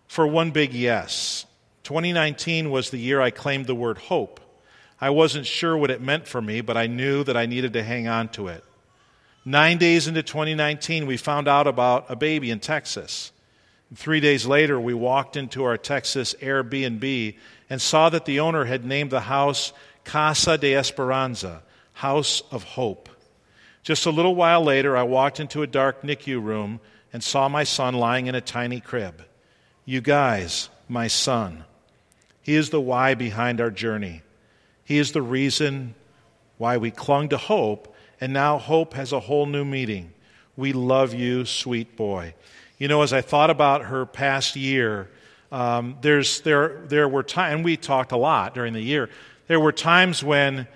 for 0.08 0.26
one 0.26 0.52
big 0.52 0.74
yes. 0.74 1.46
2019 1.84 2.72
was 2.72 2.90
the 2.90 2.98
year 2.98 3.22
I 3.22 3.30
claimed 3.30 3.66
the 3.68 3.76
word 3.76 3.98
hope. 3.98 4.40
I 5.00 5.10
wasn't 5.10 5.46
sure 5.46 5.76
what 5.76 5.92
it 5.92 6.02
meant 6.02 6.28
for 6.28 6.42
me, 6.42 6.62
but 6.62 6.78
I 6.78 6.88
knew 6.88 7.24
that 7.24 7.36
I 7.36 7.46
needed 7.46 7.74
to 7.74 7.84
hang 7.84 8.08
on 8.08 8.30
to 8.30 8.48
it. 8.48 8.64
Nine 9.44 9.78
days 9.78 10.08
into 10.08 10.22
2019, 10.24 11.08
we 11.08 11.18
found 11.18 11.48
out 11.48 11.68
about 11.68 12.06
a 12.10 12.16
baby 12.16 12.52
in 12.52 12.60
Texas. 12.60 13.32
Three 13.96 14.20
days 14.20 14.46
later, 14.46 14.80
we 14.80 14.94
walked 14.94 15.36
into 15.36 15.64
our 15.64 15.78
Texas 15.78 16.36
Airbnb 16.40 17.36
and 17.70 17.82
saw 17.82 18.10
that 18.10 18.26
the 18.26 18.40
owner 18.40 18.66
had 18.66 18.86
named 18.86 19.12
the 19.12 19.22
house 19.22 19.74
Casa 20.04 20.58
de 20.58 20.76
Esperanza, 20.76 21.64
House 21.94 22.42
of 22.52 22.64
Hope. 22.64 23.10
Just 23.84 24.06
a 24.06 24.12
little 24.12 24.36
while 24.36 24.64
later, 24.64 24.96
I 24.96 25.04
walked 25.04 25.40
into 25.40 25.64
a 25.64 25.68
dark 25.68 26.04
NICU 26.04 26.42
room 26.42 26.80
and 27.12 27.24
saw 27.24 27.50
my 27.50 27.64
son 27.64 27.96
lying 27.96 28.28
in 28.28 28.36
a 28.36 28.42
tiny 28.42 28.80
crib. 28.80 29.24
You 29.86 30.02
guys, 30.02 30.70
my 30.88 31.08
son. 31.08 31.66
He 32.42 32.56
is 32.56 32.70
the 32.70 32.82
why 32.82 33.16
behind 33.16 33.60
our 33.60 33.72
journey. 33.72 34.22
He 34.84 34.98
is 34.98 35.12
the 35.12 35.22
reason 35.22 35.96
why 36.58 36.78
we 36.78 36.92
clung 36.92 37.30
to 37.30 37.38
hope, 37.38 37.96
and 38.20 38.34
now 38.34 38.58
hope 38.58 38.94
has 38.94 39.12
a 39.12 39.20
whole 39.20 39.46
new 39.46 39.66
meaning. 39.66 40.14
We 40.56 40.74
love 40.74 41.14
you, 41.14 41.46
sweet 41.46 41.96
boy. 41.96 42.36
You 42.78 42.88
know, 42.88 43.02
as 43.02 43.14
I 43.14 43.22
thought 43.22 43.50
about 43.50 43.86
her 43.86 44.06
past 44.06 44.56
year, 44.56 45.10
um, 45.52 45.98
there's, 46.02 46.42
there, 46.42 46.82
there 46.86 47.08
were 47.08 47.24
times, 47.24 47.56
and 47.56 47.66
we 47.66 47.78
talked 47.78 48.12
a 48.12 48.18
lot 48.18 48.54
during 48.54 48.74
the 48.74 48.82
year, 48.82 49.10
there 49.48 49.60
were 49.60 49.72
times 49.72 50.24
when, 50.24 50.68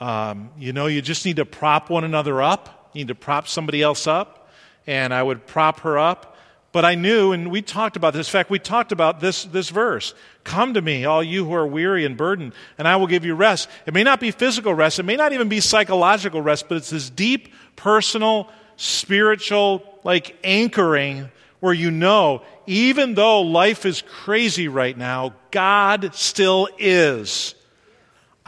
um, 0.00 0.50
you 0.58 0.72
know, 0.72 0.86
you 0.86 1.02
just 1.02 1.24
need 1.24 1.36
to 1.36 1.44
prop 1.44 1.90
one 1.90 2.04
another 2.04 2.40
up. 2.42 2.90
You 2.92 3.00
need 3.00 3.08
to 3.08 3.14
prop 3.14 3.46
somebody 3.46 3.82
else 3.82 4.06
up. 4.06 4.48
And 4.86 5.12
I 5.12 5.22
would 5.22 5.46
prop 5.46 5.80
her 5.80 5.98
up, 5.98 6.36
but 6.72 6.84
I 6.84 6.94
knew, 6.94 7.32
and 7.32 7.50
we 7.50 7.62
talked 7.62 7.96
about 7.96 8.14
this. 8.14 8.28
In 8.28 8.32
fact, 8.32 8.50
we 8.50 8.58
talked 8.58 8.92
about 8.92 9.20
this, 9.20 9.44
this 9.44 9.68
verse. 9.68 10.14
Come 10.42 10.74
to 10.74 10.82
me, 10.82 11.04
all 11.04 11.22
you 11.22 11.44
who 11.44 11.52
are 11.52 11.66
weary 11.66 12.04
and 12.04 12.16
burdened, 12.16 12.54
and 12.78 12.88
I 12.88 12.96
will 12.96 13.06
give 13.06 13.24
you 13.24 13.34
rest. 13.34 13.68
It 13.86 13.94
may 13.94 14.02
not 14.02 14.20
be 14.20 14.30
physical 14.30 14.72
rest, 14.72 14.98
it 14.98 15.02
may 15.02 15.16
not 15.16 15.32
even 15.32 15.48
be 15.48 15.60
psychological 15.60 16.40
rest, 16.40 16.68
but 16.68 16.76
it's 16.76 16.90
this 16.90 17.10
deep, 17.10 17.52
personal, 17.76 18.48
spiritual, 18.76 20.00
like 20.02 20.36
anchoring 20.42 21.30
where 21.60 21.74
you 21.74 21.90
know, 21.90 22.42
even 22.66 23.14
though 23.14 23.42
life 23.42 23.84
is 23.84 24.02
crazy 24.02 24.68
right 24.68 24.96
now, 24.96 25.34
God 25.50 26.14
still 26.14 26.68
is. 26.78 27.54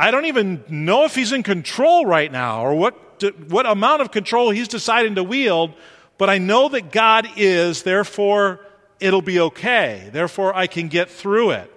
I 0.03 0.11
don't 0.11 0.25
even 0.25 0.65
know 0.69 1.05
if 1.05 1.15
He's 1.15 1.31
in 1.31 1.45
control 1.45 2.05
right 2.05 2.31
now 2.31 2.67
or 2.67 2.75
what, 2.75 3.23
what 3.49 3.67
amount 3.67 4.03
of 4.03 4.11
control 4.11 4.51
He's 4.51 4.67
deciding 4.67 5.15
to 5.15 5.23
wield, 5.23 5.75
but 6.19 6.29
I 6.29 6.39
know 6.39 6.69
that 6.71 6.91
God 6.91 7.29
is, 7.37 7.85
therefore 7.85 8.59
it'll 8.99 9.23
be 9.23 9.39
okay. 9.39 10.11
Therefore 10.13 10.57
I 10.57 10.67
can 10.67 10.89
get 10.89 11.09
through 11.09 11.51
it. 11.51 11.73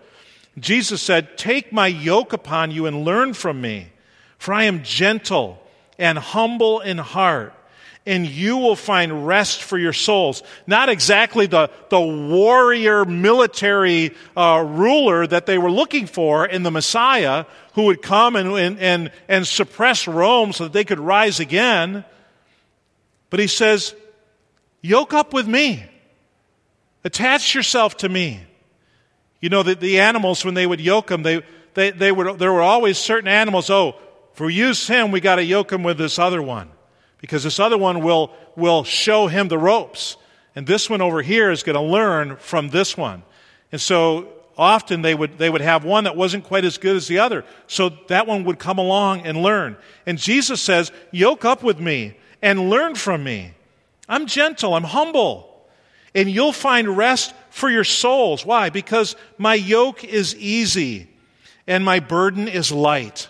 Jesus 0.58 1.04
said, 1.04 1.38
Take 1.38 1.72
my 1.72 1.86
yoke 1.86 2.34
upon 2.34 2.72
you 2.72 2.88
and 2.88 3.06
learn 3.06 3.36
from 3.36 3.62
me, 3.62 3.90
for 4.40 4.56
I 4.56 4.64
am 4.64 4.82
gentle 4.82 5.62
and 6.00 6.18
humble 6.18 6.80
in 6.80 6.98
heart, 6.98 7.54
and 8.08 8.26
you 8.26 8.58
will 8.58 8.76
find 8.76 9.28
rest 9.28 9.62
for 9.62 9.78
your 9.78 9.94
souls. 9.94 10.42
Not 10.66 10.90
exactly 10.90 11.46
the, 11.46 11.70
the 11.90 12.02
warrior 12.02 13.06
military 13.06 14.16
uh, 14.36 14.66
ruler 14.68 15.28
that 15.28 15.46
they 15.46 15.60
were 15.60 15.72
looking 15.72 16.08
for 16.08 16.44
in 16.48 16.64
the 16.64 16.72
Messiah, 16.72 17.46
who 17.76 17.84
would 17.84 18.02
come 18.02 18.36
and, 18.36 18.54
and, 18.54 18.80
and, 18.80 19.12
and 19.28 19.46
suppress 19.46 20.08
Rome 20.08 20.54
so 20.54 20.64
that 20.64 20.74
they 20.74 20.86
could 20.86 21.00
rise 21.00 21.40
again. 21.40 22.06
But 23.30 23.42
he 23.42 23.48
says, 23.48 23.94
Yoke 24.82 25.14
up 25.14 25.34
with 25.34 25.48
me. 25.48 25.84
Attach 27.04 27.54
yourself 27.54 27.98
to 27.98 28.10
me. 28.10 28.40
You 29.42 29.50
know, 29.50 29.62
the, 29.62 29.76
the 29.76 30.00
animals, 30.00 30.46
when 30.46 30.54
they 30.54 30.66
would 30.66 30.80
yoke 30.80 31.08
them, 31.08 31.24
they, 31.24 31.42
they, 31.74 31.92
they 31.92 32.12
would, 32.12 32.40
there 32.40 32.54
were 32.54 32.62
always 32.62 32.98
certain 32.98 33.28
animals, 33.28 33.70
oh, 33.70 33.96
for 34.34 34.50
use 34.50 34.88
him, 34.88 35.12
we 35.12 35.20
got 35.20 35.36
to 35.36 35.44
yoke 35.44 35.72
him 35.72 35.84
with 35.84 35.98
this 35.98 36.18
other 36.18 36.42
one. 36.42 36.70
Because 37.20 37.44
this 37.44 37.60
other 37.60 37.78
one 37.78 38.02
will, 38.02 38.32
will 38.56 38.84
show 38.84 39.28
him 39.28 39.48
the 39.48 39.58
ropes. 39.58 40.18
And 40.56 40.66
this 40.66 40.90
one 40.90 41.02
over 41.02 41.22
here 41.22 41.52
is 41.52 41.64
going 41.64 41.76
to 41.76 41.82
learn 41.82 42.38
from 42.38 42.70
this 42.70 42.96
one. 42.96 43.24
And 43.72 43.82
so 43.82 44.35
often 44.58 45.02
they 45.02 45.16
would, 45.16 45.38
they 45.38 45.50
would 45.50 45.62
have 45.62 45.84
one 45.84 46.06
that 46.06 46.16
wasn't 46.16 46.44
quite 46.44 46.66
as 46.66 46.78
good 46.78 46.96
as 46.96 47.08
the 47.08 47.20
other. 47.20 47.44
So 47.68 47.90
that 48.08 48.28
one 48.28 48.44
would 48.46 48.60
come 48.60 48.78
along 48.78 49.22
and 49.22 49.38
learn. 49.42 49.78
And 50.06 50.18
Jesus 50.18 50.62
says, 50.62 50.92
Yoke 51.12 51.46
up 51.46 51.64
with 51.64 51.80
me 51.80 52.16
and 52.42 52.70
learn 52.70 52.96
from 52.96 53.24
me. 53.24 53.54
I'm 54.08 54.28
gentle, 54.28 54.74
I'm 54.74 54.84
humble. 54.84 55.52
And 56.14 56.30
you'll 56.30 56.54
find 56.54 56.96
rest 56.98 57.34
for 57.50 57.70
your 57.70 57.84
souls. 57.84 58.46
Why? 58.46 58.70
Because 58.70 59.16
my 59.38 59.56
yoke 59.56 60.04
is 60.04 60.36
easy 60.36 61.10
and 61.68 61.84
my 61.84 62.00
burden 62.00 62.48
is 62.48 62.72
light. 62.72 63.28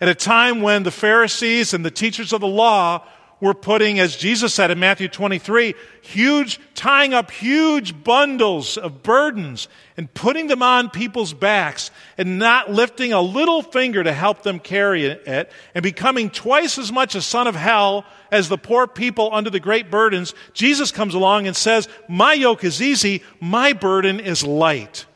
At 0.00 0.08
a 0.08 0.14
time 0.14 0.60
when 0.60 0.82
the 0.82 0.90
Pharisees 0.90 1.72
and 1.74 1.84
the 1.84 1.90
teachers 1.90 2.32
of 2.32 2.40
the 2.40 2.46
law 2.46 3.06
were 3.40 3.54
putting, 3.54 3.98
as 3.98 4.16
Jesus 4.16 4.54
said 4.54 4.70
in 4.70 4.78
Matthew 4.78 5.08
23, 5.08 5.74
huge, 6.02 6.60
tying 6.74 7.12
up 7.12 7.30
huge 7.30 8.02
bundles 8.04 8.76
of 8.76 9.02
burdens 9.02 9.68
and 9.96 10.12
putting 10.14 10.46
them 10.46 10.62
on 10.62 10.90
people's 10.90 11.32
backs 11.32 11.90
and 12.16 12.38
not 12.38 12.70
lifting 12.70 13.12
a 13.12 13.20
little 13.20 13.62
finger 13.62 14.02
to 14.02 14.12
help 14.12 14.42
them 14.42 14.58
carry 14.58 15.04
it 15.04 15.52
and 15.74 15.82
becoming 15.82 16.30
twice 16.30 16.78
as 16.78 16.90
much 16.90 17.14
a 17.14 17.22
son 17.22 17.46
of 17.46 17.54
hell 17.54 18.04
as 18.30 18.48
the 18.48 18.58
poor 18.58 18.86
people 18.86 19.30
under 19.32 19.50
the 19.50 19.60
great 19.60 19.90
burdens. 19.90 20.34
Jesus 20.52 20.90
comes 20.90 21.14
along 21.14 21.46
and 21.46 21.56
says, 21.56 21.88
My 22.08 22.32
yoke 22.32 22.64
is 22.64 22.80
easy, 22.80 23.22
my 23.40 23.72
burden 23.72 24.20
is 24.20 24.44
light. 24.44 25.06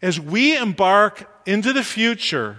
As 0.00 0.20
we 0.20 0.56
embark 0.56 1.30
into 1.46 1.72
the 1.72 1.84
future, 1.84 2.58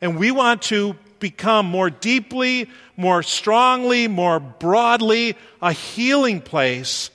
and 0.00 0.18
we 0.18 0.30
want 0.30 0.62
to 0.62 0.96
become 1.20 1.66
more 1.66 1.90
deeply, 1.90 2.68
more 2.96 3.22
strongly, 3.22 4.08
more 4.08 4.40
broadly 4.40 5.36
a 5.60 5.72
healing 5.72 6.40
place, 6.40 7.10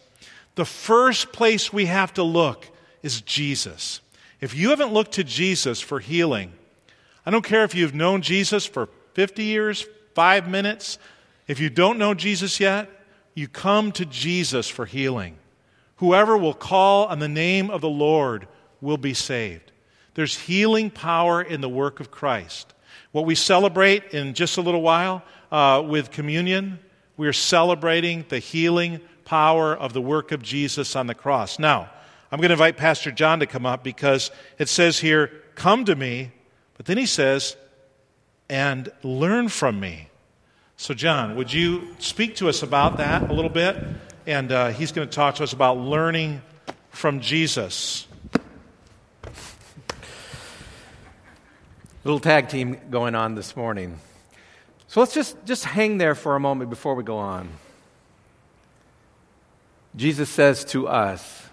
the 0.55 0.65
first 0.65 1.31
place 1.31 1.74
we 1.74 1.86
have 1.86 2.13
to 2.13 2.24
look 2.24 2.67
is 3.01 3.22
Jesus. 3.22 4.01
If 4.39 4.55
you 4.55 4.69
haven't 4.69 4.93
looked 4.93 5.13
to 5.13 5.24
Jesus 5.24 5.79
for 5.79 6.00
healing, 6.00 6.53
I 7.25 7.31
don't 7.31 7.45
care 7.45 7.63
if 7.63 7.75
you've 7.75 7.95
known 7.95 8.22
Jesus 8.22 8.65
for 8.65 8.89
50 9.13 9.43
years, 9.43 9.86
five 10.13 10.50
minutes. 10.50 10.98
If 11.48 11.60
you 11.60 11.69
don't 11.69 11.98
know 11.98 12.13
Jesus 12.13 12.60
yet, 12.60 12.89
you 13.33 13.48
come 13.48 13.91
to 13.93 14.05
Jesus 14.05 14.67
for 14.67 14.86
healing. 14.86 15.38
Whoever 15.98 16.38
will 16.38 16.53
call 16.53 17.05
on 17.05 17.19
the 17.19 17.27
name 17.27 17.69
of 17.69 17.81
the 17.81 17.89
Lord 17.89 18.48
will 18.81 18.98
be 18.98 19.13
saved. 19.13 19.72
There's 20.15 20.38
healing 20.38 20.91
power 20.91 21.41
in 21.41 21.62
the 21.62 21.69
work 21.69 22.00
of 22.00 22.12
Christ. 22.12 22.73
What 23.13 23.25
we 23.25 23.36
celebrate 23.36 24.13
in 24.13 24.34
just 24.34 24.58
a 24.58 24.62
little 24.62 24.82
while 24.82 25.22
uh, 25.51 25.84
with 25.86 26.10
communion, 26.10 26.79
we 27.15 27.27
are 27.27 27.34
celebrating 27.34 28.25
the 28.27 28.39
healing 28.39 29.01
power 29.24 29.75
of 29.75 29.93
the 29.93 30.01
work 30.01 30.32
of 30.32 30.41
Jesus 30.41 30.96
on 30.96 31.05
the 31.05 31.13
cross. 31.13 31.60
Now, 31.60 31.91
I'm 32.32 32.39
going 32.39 32.50
to 32.50 32.53
invite 32.53 32.75
Pastor 32.75 33.12
John 33.12 33.39
to 33.41 33.46
come 33.46 33.67
up 33.67 33.84
because 33.84 34.32
it 34.58 34.67
says 34.67 34.98
here, 34.98 35.27
Come 35.53 35.86
to 35.86 35.96
me, 35.96 36.32
but 36.75 36.88
then 36.88 36.98
he 36.98 37.05
says, 37.05 37.55
and 38.50 38.91
learn 39.03 39.48
from 39.48 39.79
me. 39.79 40.10
So, 40.75 40.96
John, 40.96 41.36
would 41.36 41.53
you 41.53 41.96
speak 42.00 42.38
to 42.38 42.50
us 42.50 42.63
about 42.63 42.98
that 42.98 43.29
a 43.29 43.34
little 43.34 43.51
bit? 43.51 43.77
And 44.25 44.51
uh, 44.51 44.70
he's 44.70 44.91
going 44.91 45.08
to 45.08 45.13
talk 45.13 45.36
to 45.36 45.43
us 45.43 45.53
about 45.53 45.77
learning 45.77 46.41
from 46.89 47.20
Jesus. 47.20 48.08
Little 52.05 52.19
tag 52.19 52.50
team 52.50 52.77
going 52.89 53.15
on 53.15 53.36
this 53.36 53.55
morning. 53.55 53.98
So 54.88 55.00
let's 55.00 55.13
just, 55.13 55.38
just 55.45 55.63
hang 55.63 56.00
there 56.00 56.15
for 56.15 56.36
a 56.36 56.39
moment 56.39 56.69
before 56.69 56.95
we 56.95 57.03
go 57.03 57.17
on. 57.17 57.48
Jesus 59.95 60.29
says 60.29 60.65
to 60.65 60.89
us, 60.89 61.48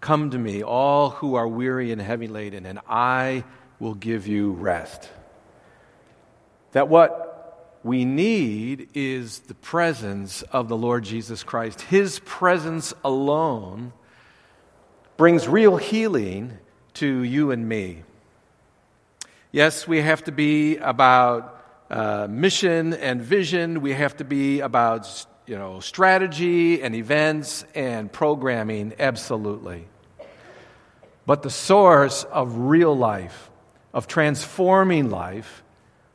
Come 0.00 0.30
to 0.30 0.38
me, 0.38 0.64
all 0.64 1.10
who 1.10 1.36
are 1.36 1.46
weary 1.46 1.92
and 1.92 2.00
heavy 2.00 2.26
laden, 2.26 2.66
and 2.66 2.80
I 2.88 3.44
will 3.78 3.94
give 3.94 4.26
you 4.26 4.50
rest. 4.50 5.08
That 6.72 6.88
what 6.88 7.78
we 7.84 8.04
need 8.04 8.88
is 8.94 9.40
the 9.40 9.54
presence 9.54 10.42
of 10.42 10.68
the 10.68 10.76
Lord 10.76 11.04
Jesus 11.04 11.44
Christ. 11.44 11.82
His 11.82 12.20
presence 12.24 12.94
alone 13.04 13.92
brings 15.16 15.46
real 15.46 15.76
healing 15.76 16.58
to 16.94 17.22
you 17.22 17.52
and 17.52 17.68
me. 17.68 18.02
Yes, 19.50 19.88
we 19.88 20.02
have 20.02 20.24
to 20.24 20.32
be 20.32 20.76
about 20.76 21.64
uh, 21.88 22.26
mission 22.28 22.92
and 22.92 23.22
vision. 23.22 23.80
We 23.80 23.94
have 23.94 24.14
to 24.18 24.24
be 24.24 24.60
about 24.60 25.26
you 25.46 25.56
know, 25.56 25.80
strategy 25.80 26.82
and 26.82 26.94
events 26.94 27.64
and 27.74 28.12
programming, 28.12 28.92
absolutely. 28.98 29.86
But 31.24 31.42
the 31.42 31.50
source 31.50 32.24
of 32.24 32.56
real 32.56 32.94
life, 32.94 33.50
of 33.94 34.06
transforming 34.06 35.08
life, 35.08 35.64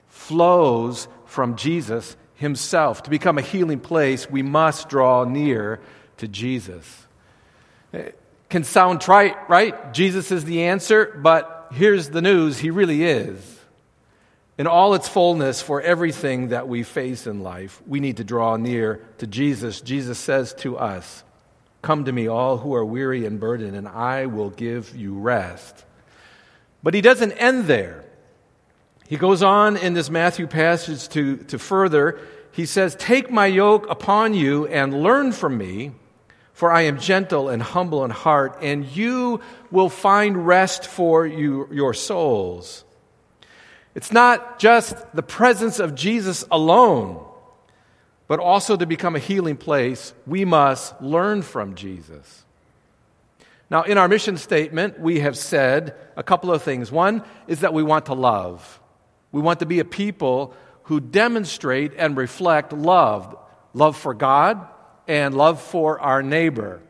flows 0.10 1.08
from 1.26 1.56
Jesus 1.56 2.16
himself. 2.36 3.02
To 3.04 3.10
become 3.10 3.40
a 3.40 3.42
healing 3.42 3.80
place, 3.80 4.30
we 4.30 4.44
must 4.44 4.90
draw 4.90 5.24
near 5.24 5.80
to 6.18 6.28
Jesus. 6.28 7.08
It 7.92 8.20
can 8.50 8.64
sound 8.64 9.02
trite, 9.02 9.50
right? 9.50 9.92
Jesus 9.92 10.32
is 10.32 10.46
the 10.46 10.66
answer, 10.66 11.20
but 11.24 11.53
here's 11.74 12.10
the 12.10 12.22
news 12.22 12.60
He 12.60 12.70
really 12.70 13.04
is. 13.04 13.60
In 14.58 14.68
all 14.68 14.94
its 14.94 15.10
fullness, 15.10 15.62
for 15.62 15.82
everything 15.82 16.50
that 16.50 16.68
we 16.68 16.84
face 16.84 17.26
in 17.26 17.42
life, 17.42 17.82
we 17.88 18.00
need 18.00 18.18
to 18.18 18.24
draw 18.24 18.56
near 18.56 19.04
to 19.18 19.26
Jesus. 19.26 19.82
Jesus 19.82 20.20
says 20.20 20.54
to 20.60 20.78
us, 20.78 21.24
Come 21.82 22.06
to 22.06 22.12
me, 22.12 22.28
all 22.28 22.58
who 22.58 22.76
are 22.76 22.86
weary 22.86 23.26
and 23.26 23.40
burdened, 23.40 23.76
and 23.76 23.88
I 23.88 24.28
will 24.28 24.52
give 24.52 24.96
you 24.96 25.16
rest. 25.16 25.84
But 26.84 26.94
he 26.94 27.02
doesn't 27.02 27.32
end 27.34 27.66
there. 27.66 28.06
He 29.08 29.18
goes 29.18 29.42
on 29.42 29.76
in 29.76 29.94
this 29.94 30.10
Matthew 30.10 30.48
passage 30.48 31.10
to, 31.10 31.38
to 31.38 31.60
further. 31.60 32.20
He 32.52 32.66
says, 32.66 32.96
Take 32.96 33.32
my 33.32 33.48
yoke 33.48 33.90
upon 33.90 34.34
you 34.34 34.68
and 34.68 35.04
learn 35.04 35.32
from 35.32 35.58
me, 35.58 35.92
for 36.54 36.72
I 36.72 36.84
am 36.84 37.00
gentle 37.00 37.50
and 37.50 37.62
humble 37.62 38.06
in 38.06 38.12
heart, 38.12 38.60
and 38.62 38.86
you 38.86 39.42
will 39.72 39.90
find 39.90 40.48
rest 40.48 40.86
for 40.86 41.26
you, 41.26 41.68
your 41.72 41.94
souls. 41.94 42.86
It's 43.96 44.12
not 44.12 44.60
just 44.60 44.96
the 45.14 45.24
presence 45.24 45.80
of 45.80 45.96
Jesus 45.96 46.46
alone, 46.52 47.24
but 48.28 48.40
also 48.40 48.78
to 48.78 48.86
become 48.86 49.16
a 49.16 49.20
healing 49.20 49.58
place, 49.58 50.14
we 50.26 50.46
must 50.46 51.00
learn 51.02 51.42
from 51.42 51.76
Jesus. 51.76 52.46
Now, 53.70 53.84
in 53.84 53.98
our 53.98 54.08
mission 54.08 54.38
statement, 54.38 55.00
we 55.00 55.20
have 55.22 55.38
said 55.38 55.96
a 56.16 56.24
couple 56.24 56.52
of 56.52 56.62
things. 56.62 56.92
One 56.92 57.24
is 57.48 57.62
that 57.62 57.74
we 57.74 57.82
want 57.84 58.06
to 58.06 58.14
love. 58.14 58.80
We 59.32 59.42
want 59.42 59.60
to 59.60 59.66
be 59.66 59.80
a 59.80 59.86
people 59.86 60.54
who 60.84 61.00
demonstrate 61.00 61.94
and 61.98 62.16
reflect 62.16 62.74
love 62.74 63.38
love 63.74 63.98
for 63.98 64.14
God 64.14 64.68
and 65.08 65.36
love 65.36 65.62
for 65.62 66.00
our 66.00 66.24
neighbor. 66.24 66.82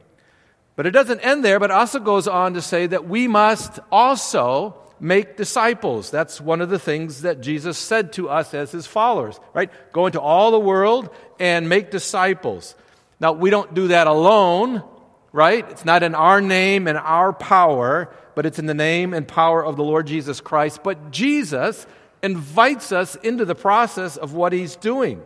But 0.76 0.88
it 0.88 0.91
doesn't 0.91 1.19
end 1.19 1.45
there, 1.45 1.60
but 1.60 1.71
also 1.71 1.99
goes 1.99 2.28
on 2.28 2.56
to 2.56 2.62
say 2.62 2.88
that 2.88 3.08
we 3.08 3.28
must 3.28 3.80
also 3.91 4.76
make 4.99 5.38
disciples. 5.38 6.10
That's 6.10 6.39
one 6.41 6.62
of 6.62 6.69
the 6.69 6.80
things 6.80 7.23
that 7.23 7.41
Jesus 7.41 7.78
said 7.78 8.13
to 8.13 8.30
us 8.30 8.54
as 8.54 8.71
his 8.71 8.88
followers, 8.88 9.39
right? 9.54 9.69
Go 9.91 10.06
into 10.06 10.21
all 10.21 10.52
the 10.52 10.60
world 10.60 11.10
and 11.39 11.69
make 11.69 11.91
disciples. 11.91 12.76
Now, 13.19 13.34
we 13.34 13.49
don't 13.49 13.73
do 13.73 13.89
that 13.89 14.08
alone, 14.08 14.84
right? 15.32 15.69
It's 15.69 15.86
not 15.86 16.04
in 16.04 16.15
our 16.15 16.41
name 16.41 16.88
and 16.88 16.97
our 16.97 17.34
power, 17.34 18.13
but 18.34 18.45
it's 18.45 18.60
in 18.60 18.65
the 18.65 18.73
name 18.73 19.13
and 19.13 19.28
power 19.28 19.63
of 19.63 19.76
the 19.76 19.84
Lord 19.84 20.08
Jesus 20.08 20.41
Christ. 20.41 20.82
But 20.84 21.12
Jesus 21.12 21.86
invites 22.23 22.91
us 22.91 23.15
into 23.17 23.45
the 23.45 23.56
process 23.56 24.17
of 24.17 24.34
what 24.34 24.54
he's 24.54 24.76
doing. 24.76 25.21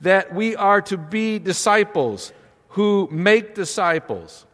That 0.00 0.34
we 0.34 0.56
are 0.56 0.82
to 0.82 0.96
be 0.96 1.38
disciples 1.38 2.32
who 2.70 3.08
make 3.10 3.54
disciples. 3.54 4.44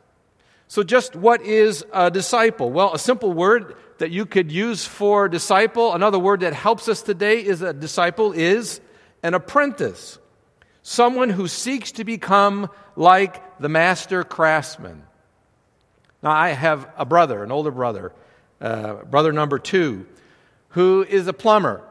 So, 0.68 0.83
just 0.83 1.16
what 1.16 1.42
is 1.42 1.85
a 1.92 2.11
disciple? 2.11 2.70
Well, 2.70 2.94
a 2.94 2.98
simple 2.98 3.33
word 3.33 3.76
that 3.98 4.11
you 4.11 4.26
could 4.26 4.50
use 4.50 4.87
for 4.87 5.28
disciple, 5.28 5.92
another 5.92 6.18
word 6.18 6.40
that 6.40 6.55
helps 6.55 6.88
us 6.88 7.02
today 7.02 7.44
is 7.44 7.62
a 7.62 7.72
disciple 7.72 8.33
is 8.33 8.81
an 9.22 9.35
apprentice, 9.35 10.18
someone 10.83 11.31
who 11.31 11.46
seeks 11.46 11.92
to 11.92 12.05
become 12.05 12.70
like 12.96 13.61
the 13.61 13.68
master 13.68 14.24
craftsman. 14.24 15.02
Now, 16.22 16.31
I 16.31 16.50
have 16.50 16.88
a 16.96 17.05
brother, 17.05 17.42
an 17.42 17.52
older 17.52 17.70
brother, 17.70 18.12
uh, 18.61 18.94
brother 19.05 19.33
number 19.33 19.59
two, 19.59 20.07
who 20.70 21.05
is 21.09 21.26
a 21.26 21.33
plumber. 21.33 21.83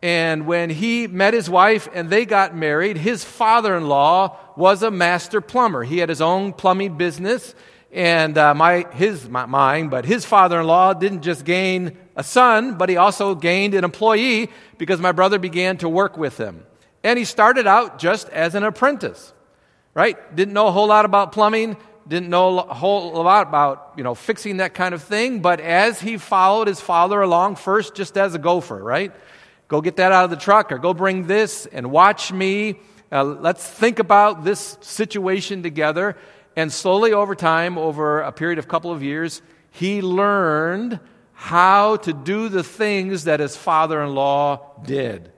And 0.00 0.46
when 0.46 0.70
he 0.70 1.06
met 1.08 1.34
his 1.34 1.50
wife 1.50 1.88
and 1.92 2.08
they 2.08 2.24
got 2.24 2.54
married, 2.54 2.96
his 2.96 3.24
father 3.24 3.76
in 3.76 3.88
law 3.88 4.36
was 4.56 4.82
a 4.82 4.90
master 4.90 5.40
plumber. 5.40 5.82
He 5.82 5.98
had 5.98 6.08
his 6.08 6.20
own 6.20 6.52
plumbing 6.52 6.96
business 6.96 7.54
and 7.90 8.36
uh, 8.36 8.54
my, 8.54 8.86
his, 8.92 9.28
my, 9.28 9.46
mine, 9.46 9.88
but 9.88 10.04
his 10.04 10.24
father 10.24 10.60
in 10.60 10.66
law 10.66 10.92
didn't 10.92 11.22
just 11.22 11.44
gain 11.44 11.96
a 12.16 12.22
son, 12.22 12.76
but 12.76 12.88
he 12.88 12.96
also 12.96 13.34
gained 13.34 13.74
an 13.74 13.82
employee 13.82 14.50
because 14.76 15.00
my 15.00 15.12
brother 15.12 15.38
began 15.38 15.78
to 15.78 15.88
work 15.88 16.16
with 16.18 16.36
him. 16.36 16.66
And 17.02 17.18
he 17.18 17.24
started 17.24 17.66
out 17.66 17.98
just 17.98 18.28
as 18.28 18.54
an 18.54 18.62
apprentice, 18.62 19.32
right? 19.94 20.36
Didn't 20.36 20.52
know 20.52 20.66
a 20.66 20.72
whole 20.72 20.88
lot 20.88 21.06
about 21.06 21.32
plumbing, 21.32 21.76
didn't 22.06 22.28
know 22.28 22.58
a 22.58 22.74
whole 22.74 23.22
lot 23.22 23.46
about, 23.48 23.94
you 23.96 24.04
know, 24.04 24.14
fixing 24.14 24.58
that 24.58 24.74
kind 24.74 24.94
of 24.94 25.02
thing, 25.02 25.40
but 25.40 25.60
as 25.60 26.00
he 26.00 26.18
followed 26.18 26.68
his 26.68 26.80
father 26.80 27.20
along, 27.22 27.56
first 27.56 27.94
just 27.94 28.18
as 28.18 28.34
a 28.34 28.38
gopher, 28.38 28.82
right? 28.82 29.12
Go 29.68 29.80
get 29.80 29.96
that 29.96 30.12
out 30.12 30.24
of 30.24 30.30
the 30.30 30.36
truck 30.36 30.72
or 30.72 30.78
go 30.78 30.94
bring 30.94 31.26
this 31.26 31.66
and 31.66 31.90
watch 31.90 32.32
me. 32.32 32.80
Uh, 33.12 33.22
let's 33.22 33.66
think 33.66 33.98
about 33.98 34.44
this 34.44 34.78
situation 34.80 35.62
together. 35.62 36.16
And 36.56 36.72
slowly 36.72 37.12
over 37.12 37.34
time, 37.34 37.78
over 37.78 38.20
a 38.20 38.32
period 38.32 38.58
of 38.58 38.64
a 38.64 38.68
couple 38.68 38.90
of 38.90 39.02
years, 39.02 39.42
he 39.70 40.02
learned 40.02 40.98
how 41.32 41.96
to 41.98 42.12
do 42.12 42.48
the 42.48 42.64
things 42.64 43.24
that 43.24 43.40
his 43.40 43.56
father 43.56 44.02
in 44.02 44.14
law 44.14 44.72
did. 44.84 45.30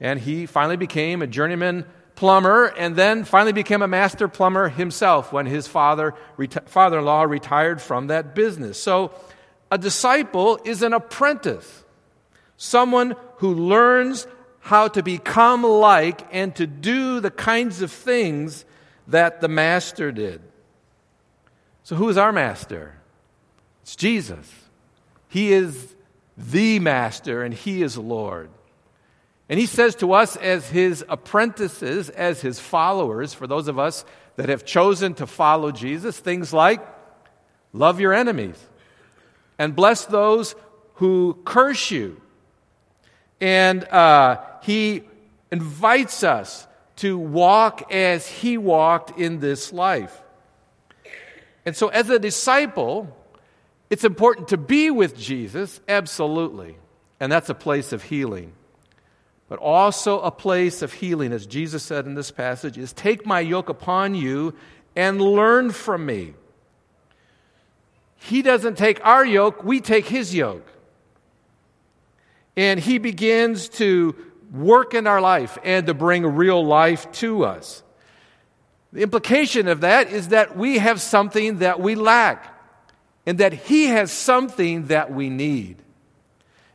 And 0.00 0.18
he 0.18 0.46
finally 0.46 0.76
became 0.76 1.20
a 1.20 1.26
journeyman 1.26 1.84
plumber 2.14 2.64
and 2.64 2.96
then 2.96 3.24
finally 3.24 3.52
became 3.52 3.82
a 3.82 3.88
master 3.88 4.26
plumber 4.26 4.68
himself 4.68 5.32
when 5.32 5.46
his 5.46 5.66
father, 5.66 6.14
reti- 6.36 6.66
father 6.68 6.98
in 6.98 7.04
law 7.04 7.22
retired 7.22 7.80
from 7.80 8.06
that 8.06 8.34
business. 8.34 8.80
So 8.80 9.12
a 9.70 9.78
disciple 9.78 10.58
is 10.64 10.82
an 10.82 10.94
apprentice, 10.94 11.84
someone 12.58 13.16
who 13.36 13.54
learns 13.54 14.26
how 14.60 14.88
to 14.88 15.02
become 15.02 15.62
like 15.62 16.26
and 16.30 16.54
to 16.56 16.66
do 16.66 17.20
the 17.20 17.30
kinds 17.30 17.80
of 17.80 17.90
things 17.90 18.66
that 19.06 19.40
the 19.40 19.48
master 19.48 20.12
did. 20.12 20.42
So, 21.84 21.96
who 21.96 22.10
is 22.10 22.18
our 22.18 22.32
master? 22.32 22.96
It's 23.82 23.96
Jesus. 23.96 24.52
He 25.28 25.54
is 25.54 25.94
the 26.36 26.78
master 26.80 27.42
and 27.42 27.54
he 27.54 27.82
is 27.82 27.96
Lord. 27.96 28.50
And 29.48 29.58
he 29.58 29.64
says 29.64 29.94
to 29.96 30.12
us, 30.12 30.36
as 30.36 30.68
his 30.68 31.02
apprentices, 31.08 32.10
as 32.10 32.42
his 32.42 32.60
followers, 32.60 33.32
for 33.32 33.46
those 33.46 33.68
of 33.68 33.78
us 33.78 34.04
that 34.36 34.50
have 34.50 34.66
chosen 34.66 35.14
to 35.14 35.26
follow 35.26 35.72
Jesus, 35.72 36.18
things 36.18 36.52
like 36.52 36.86
love 37.72 38.00
your 38.00 38.12
enemies 38.12 38.62
and 39.58 39.74
bless 39.74 40.04
those 40.04 40.54
who 40.94 41.38
curse 41.44 41.90
you. 41.90 42.20
And 43.40 43.84
uh, 43.84 44.40
he 44.62 45.02
invites 45.50 46.22
us 46.22 46.66
to 46.96 47.16
walk 47.16 47.92
as 47.92 48.26
he 48.26 48.58
walked 48.58 49.18
in 49.18 49.38
this 49.38 49.72
life. 49.72 50.22
And 51.64 51.76
so, 51.76 51.88
as 51.88 52.10
a 52.10 52.18
disciple, 52.18 53.16
it's 53.90 54.04
important 54.04 54.48
to 54.48 54.56
be 54.56 54.90
with 54.90 55.16
Jesus, 55.16 55.80
absolutely. 55.88 56.76
And 57.20 57.30
that's 57.30 57.48
a 57.48 57.54
place 57.54 57.92
of 57.92 58.02
healing. 58.02 58.52
But 59.48 59.58
also 59.60 60.20
a 60.20 60.30
place 60.30 60.82
of 60.82 60.92
healing, 60.92 61.32
as 61.32 61.46
Jesus 61.46 61.82
said 61.82 62.06
in 62.06 62.14
this 62.14 62.30
passage, 62.30 62.76
is 62.76 62.92
take 62.92 63.24
my 63.24 63.40
yoke 63.40 63.68
upon 63.68 64.14
you 64.14 64.54
and 64.94 65.20
learn 65.20 65.70
from 65.70 66.04
me. 66.04 66.34
He 68.16 68.42
doesn't 68.42 68.76
take 68.76 69.04
our 69.04 69.24
yoke, 69.24 69.64
we 69.64 69.80
take 69.80 70.06
his 70.06 70.34
yoke. 70.34 70.66
And 72.58 72.80
he 72.80 72.98
begins 72.98 73.68
to 73.68 74.16
work 74.52 74.92
in 74.92 75.06
our 75.06 75.20
life 75.20 75.58
and 75.62 75.86
to 75.86 75.94
bring 75.94 76.26
real 76.26 76.66
life 76.66 77.08
to 77.12 77.44
us. 77.44 77.84
The 78.92 79.02
implication 79.02 79.68
of 79.68 79.82
that 79.82 80.10
is 80.10 80.28
that 80.28 80.56
we 80.56 80.78
have 80.78 81.00
something 81.00 81.58
that 81.58 81.78
we 81.78 81.94
lack 81.94 82.52
and 83.24 83.38
that 83.38 83.52
he 83.52 83.84
has 83.84 84.10
something 84.10 84.86
that 84.86 85.12
we 85.12 85.30
need. 85.30 85.76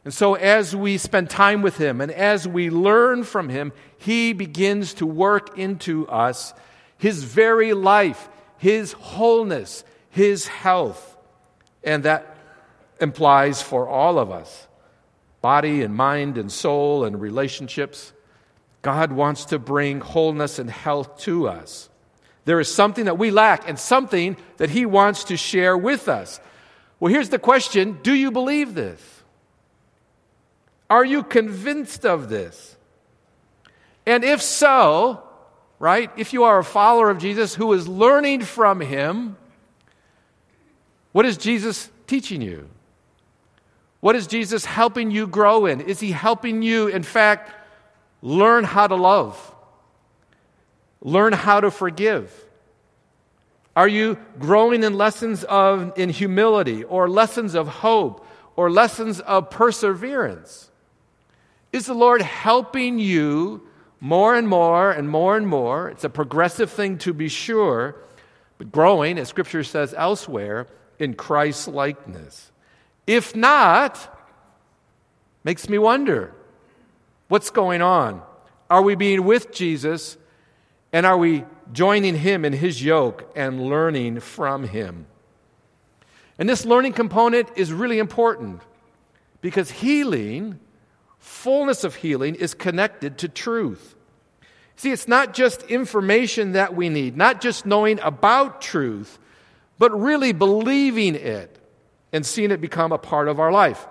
And 0.06 0.13
so, 0.13 0.36
as 0.36 0.74
we 0.74 0.98
spend 0.98 1.30
time 1.30 1.62
with 1.62 1.78
him 1.78 2.00
and 2.00 2.13
as 2.13 2.48
we 2.48 2.69
learn 2.69 3.26
from 3.26 3.50
him, 3.50 3.74
he 3.98 4.32
begins 4.32 4.93
to 4.96 5.06
work 5.06 5.58
into 5.58 6.08
us 6.08 6.54
his 6.98 7.26
very 7.26 7.74
life, 7.74 8.30
his 8.58 8.93
wholeness, 8.93 9.84
his 10.10 10.48
health. 10.48 11.17
And 11.84 12.04
that 12.04 12.38
implies 13.02 13.62
for 13.62 13.89
all 13.89 14.17
of 14.17 14.32
us 14.32 14.67
body 15.43 15.84
and 15.84 15.93
mind 15.93 16.38
and 16.38 16.49
soul 16.49 17.03
and 17.03 17.19
relationships. 17.19 18.13
God 18.82 19.12
wants 19.12 19.45
to 19.45 19.60
bring 19.60 19.99
wholeness 19.99 20.58
and 20.58 20.69
health 20.69 21.19
to 21.19 21.49
us. 21.49 21.89
There 22.45 22.62
is 22.62 22.73
something 22.73 23.06
that 23.06 23.17
we 23.17 23.29
lack 23.29 23.67
and 23.67 23.77
something 23.77 24.38
that 24.58 24.69
He 24.69 24.86
wants 24.86 25.25
to 25.25 25.38
share 25.38 25.77
with 25.77 26.08
us. 26.08 26.39
Well, 26.99 27.13
here's 27.13 27.27
the 27.27 27.39
question 27.39 27.99
Do 28.03 28.13
you 28.13 28.32
believe 28.32 28.73
this? 28.73 29.01
Are 30.89 31.03
you 31.03 31.23
convinced 31.23 32.06
of 32.06 32.29
this? 32.29 32.77
And 34.06 34.23
if 34.23 34.41
so, 34.41 35.23
right, 35.77 36.10
if 36.15 36.32
you 36.32 36.45
are 36.45 36.60
a 36.60 36.63
follower 36.63 37.10
of 37.10 37.17
Jesus 37.17 37.53
who 37.53 37.73
is 37.73 37.86
learning 37.86 38.41
from 38.41 38.79
Him, 38.79 39.36
what 41.12 41.25
is 41.25 41.36
Jesus 41.36 41.89
teaching 42.08 42.41
you? 42.41 42.69
What 44.03 44.17
is 44.17 44.27
Jesus 44.27 44.65
helping 44.65 45.11
you 45.11 45.27
grow 45.27 45.65
in? 45.65 45.79
Is 45.79 46.01
he 46.01 46.11
helping 46.11 46.61
you, 46.61 46.87
in 46.87 47.03
fact, 47.03 47.53
learn 48.21 48.65
how 48.65 48.85
to 48.85 48.97
love? 48.97 49.55
Learn 50.99 51.31
how 51.31 51.61
to 51.61 51.71
forgive? 51.71 52.29
Are 53.77 53.87
you 53.87 54.17
growing 54.39 54.83
in 54.83 54.97
lessons 54.97 55.45
of 55.45 55.97
in 55.97 56.09
humility 56.09 56.83
or 56.83 57.07
lessons 57.07 57.55
of 57.55 57.69
hope 57.69 58.27
or 58.57 58.69
lessons 58.69 59.21
of 59.21 59.49
perseverance? 59.49 60.69
Is 61.71 61.85
the 61.85 61.93
Lord 61.93 62.21
helping 62.21 62.99
you 62.99 63.65
more 64.01 64.35
and 64.35 64.49
more 64.49 64.91
and 64.91 65.07
more 65.07 65.37
and 65.37 65.47
more? 65.47 65.87
It's 65.87 66.03
a 66.03 66.09
progressive 66.09 66.69
thing 66.69 66.97
to 66.97 67.13
be 67.13 67.29
sure, 67.29 67.95
but 68.57 68.69
growing, 68.69 69.17
as 69.17 69.29
scripture 69.29 69.63
says 69.63 69.93
elsewhere, 69.95 70.67
in 70.99 71.13
Christ's 71.13 71.69
likeness. 71.69 72.49
If 73.05 73.35
not, 73.35 74.09
makes 75.43 75.67
me 75.67 75.77
wonder 75.77 76.33
what's 77.27 77.49
going 77.49 77.81
on? 77.81 78.21
Are 78.69 78.81
we 78.81 78.95
being 78.95 79.25
with 79.25 79.51
Jesus 79.51 80.17
and 80.91 81.05
are 81.05 81.17
we 81.17 81.45
joining 81.71 82.15
him 82.15 82.45
in 82.45 82.53
his 82.53 82.83
yoke 82.83 83.29
and 83.35 83.65
learning 83.65 84.19
from 84.19 84.63
him? 84.63 85.07
And 86.39 86.49
this 86.49 86.65
learning 86.65 86.93
component 86.93 87.49
is 87.55 87.71
really 87.71 87.99
important 87.99 88.61
because 89.41 89.69
healing, 89.69 90.59
fullness 91.19 91.83
of 91.83 91.95
healing, 91.95 92.35
is 92.35 92.53
connected 92.53 93.17
to 93.19 93.27
truth. 93.27 93.95
See, 94.75 94.91
it's 94.91 95.07
not 95.07 95.33
just 95.33 95.61
information 95.63 96.53
that 96.53 96.75
we 96.75 96.89
need, 96.89 97.15
not 97.15 97.41
just 97.41 97.65
knowing 97.65 97.99
about 97.99 98.61
truth, 98.61 99.19
but 99.77 99.91
really 99.91 100.31
believing 100.31 101.15
it 101.15 101.52
and 102.13 102.26
seen 102.26 102.52
it 102.52 102.62
become 102.62 102.93
a 102.93 102.97
part 102.97 103.28
of 103.28 103.39
our 103.39 103.52
life. 103.52 103.86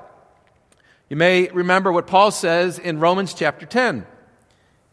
You 1.10 1.16
may 1.16 1.48
remember 1.48 1.92
what 1.92 2.06
Paul 2.06 2.30
says 2.30 2.78
in 2.78 3.00
Romans 3.00 3.34
chapter 3.34 3.66
10. 3.66 4.06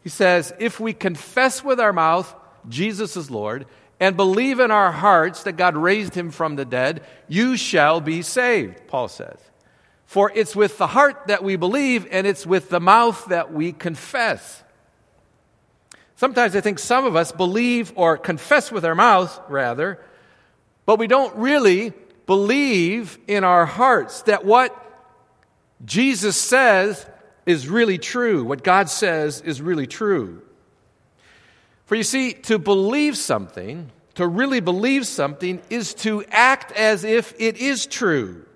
He 0.02 0.10
says, 0.10 0.52
If 0.58 0.78
we 0.78 0.92
confess 0.92 1.64
with 1.64 1.80
our 1.80 1.94
mouth 1.94 2.34
Jesus 2.68 3.16
is 3.16 3.30
Lord 3.30 3.64
and 3.98 4.16
believe 4.16 4.60
in 4.60 4.70
our 4.70 4.92
hearts 4.92 5.44
that 5.44 5.52
God 5.52 5.76
raised 5.76 6.14
him 6.14 6.30
from 6.30 6.56
the 6.56 6.64
dead, 6.64 7.02
you 7.28 7.56
shall 7.56 8.00
be 8.00 8.20
saved, 8.20 8.86
Paul 8.86 9.08
says. 9.08 9.38
For 10.04 10.32
it's 10.34 10.56
with 10.56 10.76
the 10.76 10.88
heart 10.88 11.28
that 11.28 11.44
we 11.44 11.56
believe 11.56 12.06
and 12.10 12.26
it's 12.26 12.46
with 12.46 12.68
the 12.68 12.80
mouth 12.80 13.26
that 13.26 13.52
we 13.52 13.72
confess. 13.72 14.62
Sometimes 16.16 16.54
I 16.56 16.60
think 16.60 16.78
some 16.78 17.06
of 17.06 17.16
us 17.16 17.32
believe 17.32 17.92
or 17.94 18.18
confess 18.18 18.70
with 18.70 18.84
our 18.84 18.94
mouth, 18.94 19.40
rather, 19.48 19.98
but 20.84 20.98
we 20.98 21.06
don't 21.06 21.34
really 21.36 21.94
believe 22.30 23.18
in 23.26 23.42
our 23.42 23.66
hearts 23.66 24.22
that 24.22 24.44
what 24.44 24.72
Jesus 25.84 26.36
says 26.36 27.04
is 27.44 27.66
really 27.66 27.98
true, 27.98 28.44
what 28.44 28.62
God 28.62 28.88
says 28.88 29.40
is 29.40 29.60
really 29.60 29.88
true. 29.88 30.40
For 31.86 31.96
you 31.96 32.04
see, 32.04 32.34
to 32.44 32.60
believe 32.60 33.16
something, 33.16 33.90
to 34.14 34.28
really 34.28 34.60
believe 34.60 35.08
something, 35.08 35.60
is 35.70 35.92
to 36.06 36.24
act 36.30 36.70
as 36.70 37.02
if 37.02 37.34
it 37.40 37.56
is 37.56 37.86
true. 37.86 38.46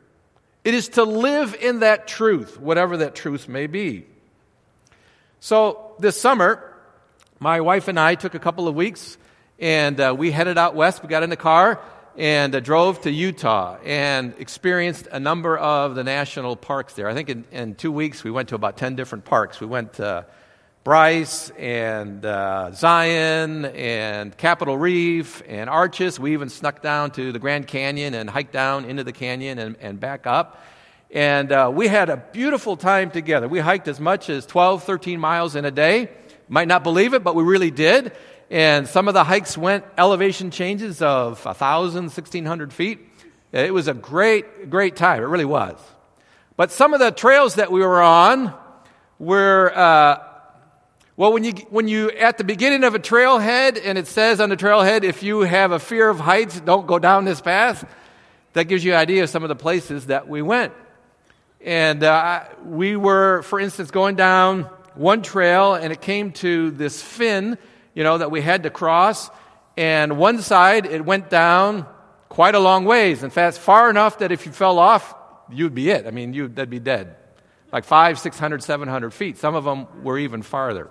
It 0.63 0.75
is 0.75 0.91
to 0.91 1.03
live 1.03 1.57
in 1.61 1.81
that 1.81 2.07
truth, 2.07 2.61
whatever 2.61 2.99
that 2.99 3.17
truth 3.17 3.49
may 3.49 3.67
be. 3.67 4.07
So 5.41 5.97
this 5.99 6.21
summer, 6.21 6.63
my 7.41 7.61
wife 7.61 7.89
and 7.89 7.99
I 7.99 8.15
took 8.15 8.37
a 8.37 8.39
couple 8.39 8.69
of 8.69 8.77
weeks 8.77 9.19
and 9.59 9.99
uh, 9.99 10.15
we 10.17 10.31
headed 10.31 10.59
out 10.59 10.77
west. 10.77 11.03
We 11.03 11.09
got 11.09 11.25
in 11.25 11.31
the 11.31 11.37
car 11.37 11.81
and 12.17 12.55
uh, 12.55 12.61
drove 12.61 13.01
to 13.03 13.11
Utah 13.11 13.77
and 13.85 14.35
experienced 14.39 15.09
a 15.11 15.19
number 15.19 15.57
of 15.57 15.95
the 15.95 16.05
national 16.05 16.57
parks 16.57 16.95
there. 16.95 17.09
I 17.09 17.15
think 17.15 17.29
in, 17.29 17.45
in 17.51 17.75
two 17.75 17.91
weeks 17.91 18.23
we 18.23 18.31
went 18.31 18.51
to 18.51 18.55
about 18.55 18.77
10 18.77 18.97
different 18.97 19.25
parks. 19.25 19.61
We 19.61 19.67
went 19.67 19.95
to 19.95 20.27
Bryce 20.85 21.51
and 21.51 22.25
uh, 22.25 22.71
Zion 22.73 23.65
and 23.65 24.37
Capitol 24.37 24.77
Reef 24.77 25.43
and 25.49 25.69
Arches. 25.71 26.21
We 26.21 26.35
even 26.35 26.51
snuck 26.51 26.83
down 26.83 27.11
to 27.13 27.33
the 27.33 27.39
Grand 27.39 27.67
Canyon 27.67 28.15
and 28.15 28.29
hiked 28.29 28.53
down 28.53 28.85
into 28.85 29.03
the 29.03 29.13
canyon 29.13 29.59
and, 29.59 29.77
and 29.81 29.99
back 29.99 30.27
up. 30.27 30.63
And 31.11 31.51
uh, 31.53 31.71
we 31.73 31.89
had 31.89 32.11
a 32.11 32.17
beautiful 32.17 32.77
time 32.77 33.11
together. 33.11 33.49
We 33.49 33.61
hiked 33.61 33.89
as 33.89 33.99
much 33.99 34.29
as 34.29 34.47
12, 34.47 34.85
13 34.85 35.19
miles 35.19 35.57
in 35.57 35.65
a 35.65 35.71
day. 35.71 36.11
Might 36.49 36.69
not 36.69 36.85
believe 36.85 37.15
it, 37.15 37.25
but 37.25 37.35
we 37.35 37.43
really 37.43 37.71
did. 37.71 38.13
And 38.55 38.87
some 38.87 39.09
of 39.09 39.15
the 39.15 39.25
hikes 39.25 39.59
went 39.59 39.85
elevation 39.99 40.53
changes 40.53 41.03
of 41.03 41.45
1,000, 41.45 42.05
1,600 42.05 42.73
feet. 42.73 43.01
It 43.51 43.75
was 43.75 43.89
a 43.89 43.95
great, 43.95 44.71
great 44.71 44.95
time. 44.95 45.25
It 45.25 45.27
really 45.27 45.45
was. 45.45 45.77
But 46.57 46.71
some 46.71 46.95
of 46.95 47.01
the 47.01 47.11
trails 47.11 47.57
that 47.57 47.73
we 47.73 47.81
were 47.81 48.01
on 48.01 48.55
were, 49.19 49.73
uh, 49.77 50.23
well, 51.17 51.33
when 51.33 51.43
you, 51.43 51.55
when 51.71 51.89
you, 51.89 52.13
at 52.13 52.39
the 52.39 52.45
beginning 52.45 52.85
of 52.85 52.95
a 52.95 53.01
trailhead, 53.01 53.81
and 53.85 53.99
it 53.99 54.07
says 54.07 54.41
on 54.41 54.51
the 54.51 54.57
trailhead, 54.57 55.03
if 55.03 55.25
you 55.25 55.41
have 55.41 55.73
a 55.73 55.81
fear 55.81 56.09
of 56.09 56.21
heights, 56.21 56.61
don't 56.61 56.87
go 56.87 57.01
down 57.01 57.25
this 57.25 57.41
path, 57.41 57.85
that 58.53 58.69
gives 58.69 58.85
you 58.85 58.93
an 58.93 58.99
idea 58.99 59.25
of 59.25 59.31
some 59.31 59.43
of 59.43 59.49
the 59.49 59.57
places 59.57 60.07
that 60.07 60.29
we 60.29 60.43
went. 60.43 60.73
And 61.61 62.05
uh, 62.05 62.45
we 62.65 62.95
were, 62.95 63.43
for 63.43 63.59
instance, 63.59 63.91
going 63.91 64.15
down 64.15 64.63
one 64.95 65.23
trail, 65.23 65.75
and 65.75 65.93
it 65.93 66.01
came 66.01 66.31
to 66.35 66.71
this 66.71 67.03
fin 67.03 67.59
you 67.95 68.05
know, 68.05 68.19
that 68.19 68.31
we 68.31 68.41
had 68.41 68.65
to 68.65 68.71
cross. 68.71 69.31
And 69.77 70.19
one 70.19 70.43
side, 70.43 70.87
it 70.87 71.05
went 71.05 71.31
down 71.31 71.87
quite 72.29 72.55
a 72.55 72.61
long 72.61 72.85
ways. 72.85 73.23
In 73.23 73.31
fact, 73.31 73.59
far 73.59 73.91
enough 73.91 74.19
that 74.19 74.33
if 74.33 74.47
you 74.47 74.53
fell 74.53 74.79
off, 74.79 75.15
you'd 75.51 75.75
be 75.75 75.91
it. 75.91 76.07
I 76.07 76.11
mean, 76.11 76.33
you'd 76.33 76.55
be 76.71 76.81
dead. 76.81 77.17
Like 77.73 77.85
five, 77.85 78.19
six 78.19 78.39
hundred, 78.39 78.63
seven 78.63 78.89
hundred 78.89 79.13
feet. 79.13 79.39
Some 79.39 79.55
of 79.55 79.65
them 79.65 79.87
were 80.05 80.19
even 80.19 80.43
farther. 80.43 80.91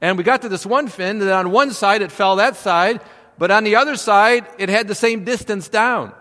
And 0.00 0.18
we 0.18 0.24
got 0.24 0.42
to 0.42 0.48
this 0.48 0.66
one 0.66 0.88
fin, 0.88 1.22
and 1.22 1.30
on 1.30 1.50
one 1.50 1.70
side 1.70 2.02
it 2.02 2.12
fell 2.12 2.36
that 2.36 2.56
side, 2.56 3.00
but 3.38 3.50
on 3.50 3.64
the 3.64 3.76
other 3.76 3.96
side 3.96 4.46
it 4.58 4.68
had 4.68 4.88
the 4.88 4.94
same 4.94 5.24
distance 5.24 5.68
down. 5.68 6.12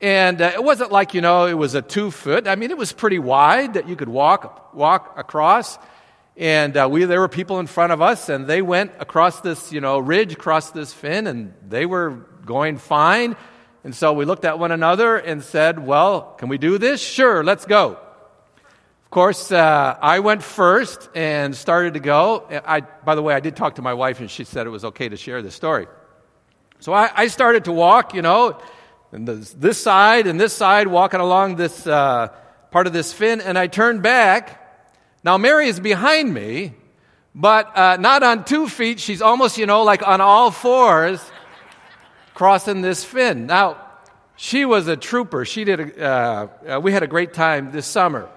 And 0.00 0.40
uh, 0.40 0.52
it 0.54 0.62
wasn't 0.62 0.92
like, 0.92 1.14
you 1.14 1.20
know, 1.20 1.46
it 1.46 1.54
was 1.54 1.74
a 1.74 1.82
two 1.82 2.10
foot. 2.10 2.46
I 2.46 2.54
mean, 2.54 2.70
it 2.70 2.78
was 2.78 2.92
pretty 2.92 3.18
wide 3.18 3.74
that 3.74 3.88
you 3.88 3.96
could 3.96 4.08
walk, 4.08 4.74
walk 4.74 5.14
across. 5.18 5.78
And 6.36 6.76
uh, 6.76 6.88
we, 6.90 7.04
there 7.04 7.20
were 7.20 7.28
people 7.28 7.60
in 7.60 7.66
front 7.66 7.92
of 7.92 8.02
us, 8.02 8.28
and 8.28 8.46
they 8.46 8.60
went 8.60 8.92
across 8.98 9.40
this, 9.40 9.72
you 9.72 9.80
know, 9.80 9.98
ridge, 9.98 10.34
across 10.34 10.70
this 10.70 10.92
fin, 10.92 11.26
and 11.26 11.54
they 11.66 11.86
were 11.86 12.26
going 12.44 12.76
fine. 12.76 13.36
And 13.84 13.94
so 13.94 14.12
we 14.12 14.24
looked 14.26 14.44
at 14.44 14.58
one 14.58 14.70
another 14.70 15.16
and 15.16 15.42
said, 15.42 15.84
Well, 15.84 16.34
can 16.38 16.48
we 16.48 16.58
do 16.58 16.76
this? 16.76 17.00
Sure, 17.00 17.42
let's 17.42 17.64
go. 17.64 17.98
Of 19.04 19.10
course, 19.10 19.50
uh, 19.50 19.96
I 20.02 20.18
went 20.18 20.42
first 20.42 21.08
and 21.14 21.54
started 21.54 21.94
to 21.94 22.00
go. 22.00 22.46
I, 22.50 22.80
by 22.80 23.14
the 23.14 23.22
way, 23.22 23.32
I 23.32 23.40
did 23.40 23.56
talk 23.56 23.76
to 23.76 23.82
my 23.82 23.94
wife, 23.94 24.20
and 24.20 24.30
she 24.30 24.44
said 24.44 24.66
it 24.66 24.70
was 24.70 24.84
okay 24.84 25.08
to 25.08 25.16
share 25.16 25.40
this 25.40 25.54
story. 25.54 25.86
So 26.80 26.92
I, 26.92 27.10
I 27.14 27.28
started 27.28 27.64
to 27.64 27.72
walk, 27.72 28.12
you 28.12 28.20
know, 28.20 28.60
and 29.12 29.26
this, 29.26 29.52
this, 29.52 29.80
side 29.80 30.26
and 30.26 30.38
this 30.38 30.52
side, 30.52 30.88
walking 30.88 31.20
along 31.20 31.56
this 31.56 31.86
uh, 31.86 32.28
part 32.70 32.86
of 32.86 32.92
this 32.92 33.12
fin, 33.12 33.40
and 33.40 33.56
I 33.56 33.68
turned 33.68 34.02
back. 34.02 34.65
Now, 35.26 35.38
Mary 35.38 35.66
is 35.66 35.80
behind 35.80 36.32
me, 36.32 36.72
but 37.34 37.76
uh, 37.76 37.96
not 37.96 38.22
on 38.22 38.44
two 38.44 38.68
feet. 38.68 39.00
She's 39.00 39.20
almost, 39.20 39.58
you 39.58 39.66
know, 39.66 39.82
like 39.82 40.06
on 40.06 40.20
all 40.20 40.52
fours, 40.52 41.20
crossing 42.32 42.80
this 42.80 43.02
fin. 43.02 43.46
Now, 43.46 43.76
she 44.36 44.64
was 44.64 44.86
a 44.86 44.96
trooper. 44.96 45.44
She 45.44 45.64
did. 45.64 45.80
A, 45.80 46.00
uh, 46.00 46.48
uh, 46.76 46.80
we 46.80 46.92
had 46.92 47.02
a 47.02 47.08
great 47.08 47.34
time 47.34 47.72
this 47.72 47.86
summer. 47.86 48.28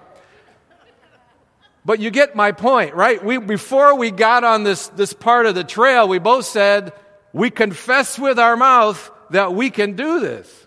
But 1.84 2.00
you 2.00 2.10
get 2.10 2.34
my 2.34 2.50
point, 2.50 2.96
right? 2.96 3.24
We, 3.24 3.38
before 3.38 3.94
we 3.94 4.10
got 4.10 4.42
on 4.42 4.64
this, 4.64 4.88
this 4.88 5.12
part 5.12 5.46
of 5.46 5.54
the 5.54 5.62
trail, 5.62 6.08
we 6.08 6.18
both 6.18 6.44
said, 6.44 6.92
we 7.32 7.50
confess 7.50 8.18
with 8.18 8.36
our 8.40 8.56
mouth 8.56 9.12
that 9.30 9.54
we 9.54 9.70
can 9.70 9.92
do 9.92 10.18
this. 10.18 10.66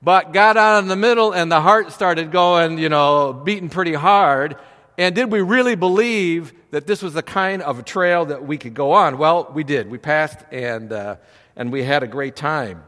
But 0.00 0.32
got 0.32 0.56
out 0.56 0.82
in 0.82 0.88
the 0.88 0.96
middle 0.96 1.32
and 1.32 1.52
the 1.52 1.60
heart 1.60 1.92
started 1.92 2.32
going, 2.32 2.78
you 2.78 2.88
know, 2.88 3.34
beating 3.34 3.68
pretty 3.68 3.92
hard. 3.92 4.56
And 4.98 5.14
did 5.14 5.32
we 5.32 5.40
really 5.40 5.74
believe 5.74 6.52
that 6.70 6.86
this 6.86 7.02
was 7.02 7.14
the 7.14 7.22
kind 7.22 7.62
of 7.62 7.78
a 7.78 7.82
trail 7.82 8.26
that 8.26 8.44
we 8.46 8.58
could 8.58 8.74
go 8.74 8.92
on? 8.92 9.18
Well, 9.18 9.50
we 9.54 9.64
did. 9.64 9.90
We 9.90 9.98
passed 9.98 10.38
and, 10.50 10.92
uh, 10.92 11.16
and 11.56 11.72
we 11.72 11.82
had 11.82 12.02
a 12.02 12.06
great 12.06 12.36
time. 12.36 12.82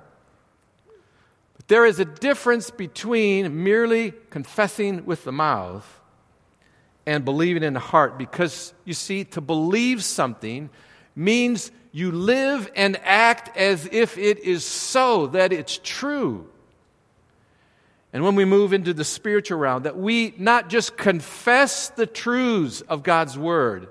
But 1.56 1.68
there 1.68 1.86
is 1.86 1.98
a 2.00 2.04
difference 2.04 2.70
between 2.70 3.64
merely 3.64 4.12
confessing 4.30 5.06
with 5.06 5.24
the 5.24 5.32
mouth 5.32 6.00
and 7.06 7.24
believing 7.24 7.62
in 7.62 7.74
the 7.74 7.80
heart 7.80 8.18
because, 8.18 8.74
you 8.84 8.94
see, 8.94 9.24
to 9.24 9.40
believe 9.40 10.04
something 10.04 10.70
means 11.16 11.70
you 11.92 12.10
live 12.10 12.70
and 12.74 12.98
act 13.04 13.56
as 13.56 13.88
if 13.92 14.18
it 14.18 14.40
is 14.40 14.64
so, 14.64 15.28
that 15.28 15.52
it's 15.52 15.78
true. 15.82 16.50
And 18.14 18.22
when 18.22 18.36
we 18.36 18.44
move 18.44 18.72
into 18.72 18.94
the 18.94 19.04
spiritual 19.04 19.58
realm, 19.58 19.82
that 19.82 19.98
we 19.98 20.34
not 20.38 20.70
just 20.70 20.96
confess 20.96 21.88
the 21.88 22.06
truths 22.06 22.80
of 22.82 23.02
God's 23.02 23.36
Word, 23.36 23.88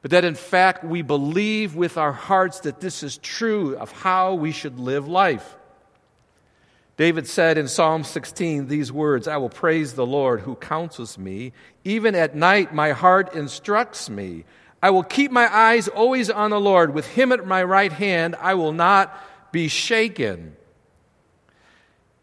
but 0.00 0.10
that 0.12 0.24
in 0.24 0.34
fact 0.34 0.82
we 0.84 1.02
believe 1.02 1.76
with 1.76 1.98
our 1.98 2.12
hearts 2.12 2.60
that 2.60 2.80
this 2.80 3.02
is 3.02 3.18
true 3.18 3.76
of 3.76 3.92
how 3.92 4.34
we 4.34 4.52
should 4.52 4.80
live 4.80 5.06
life. 5.06 5.54
David 6.96 7.26
said 7.26 7.58
in 7.58 7.68
Psalm 7.68 8.04
16 8.04 8.68
these 8.68 8.90
words 8.90 9.28
I 9.28 9.36
will 9.36 9.50
praise 9.50 9.92
the 9.92 10.06
Lord 10.06 10.40
who 10.40 10.54
counsels 10.54 11.18
me. 11.18 11.52
Even 11.84 12.14
at 12.14 12.34
night, 12.34 12.72
my 12.72 12.92
heart 12.92 13.34
instructs 13.34 14.08
me. 14.08 14.44
I 14.82 14.88
will 14.88 15.02
keep 15.02 15.30
my 15.30 15.54
eyes 15.54 15.88
always 15.88 16.30
on 16.30 16.52
the 16.52 16.60
Lord. 16.60 16.94
With 16.94 17.06
him 17.06 17.32
at 17.32 17.46
my 17.46 17.64
right 17.64 17.92
hand, 17.92 18.34
I 18.40 18.54
will 18.54 18.72
not 18.72 19.14
be 19.52 19.68
shaken. 19.68 20.56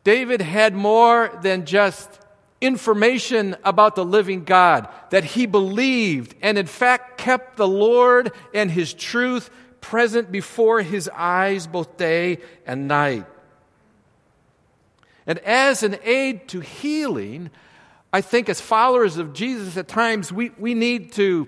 David 0.04 0.42
had 0.42 0.74
more 0.74 1.38
than 1.42 1.66
just 1.66 2.20
information 2.60 3.56
about 3.64 3.96
the 3.96 4.06
living 4.06 4.44
God, 4.44 4.88
that 5.10 5.24
he 5.24 5.46
believed 5.46 6.36
and, 6.42 6.58
in 6.58 6.68
fact, 6.68 7.18
kept 7.18 7.58
the 7.58 7.68
Lord 7.68 8.32
and 8.54 8.70
his 8.70 8.94
truth 8.94 9.50
present 9.82 10.32
before 10.32 10.82
his 10.82 11.10
eyes 11.14 11.66
both 11.66 11.98
day 11.98 12.38
and 12.66 12.88
night. 12.88 13.26
And 15.26 15.40
as 15.40 15.82
an 15.82 15.98
aid 16.04 16.48
to 16.50 16.60
healing, 16.60 17.50
I 18.14 18.22
think 18.22 18.50
as 18.50 18.62
followers 18.62 19.18
of 19.18 19.34
Jesus, 19.34 19.78
at 19.78 19.88
times 19.88 20.32
we, 20.32 20.52
we 20.58 20.74
need 20.74 21.14
to 21.14 21.48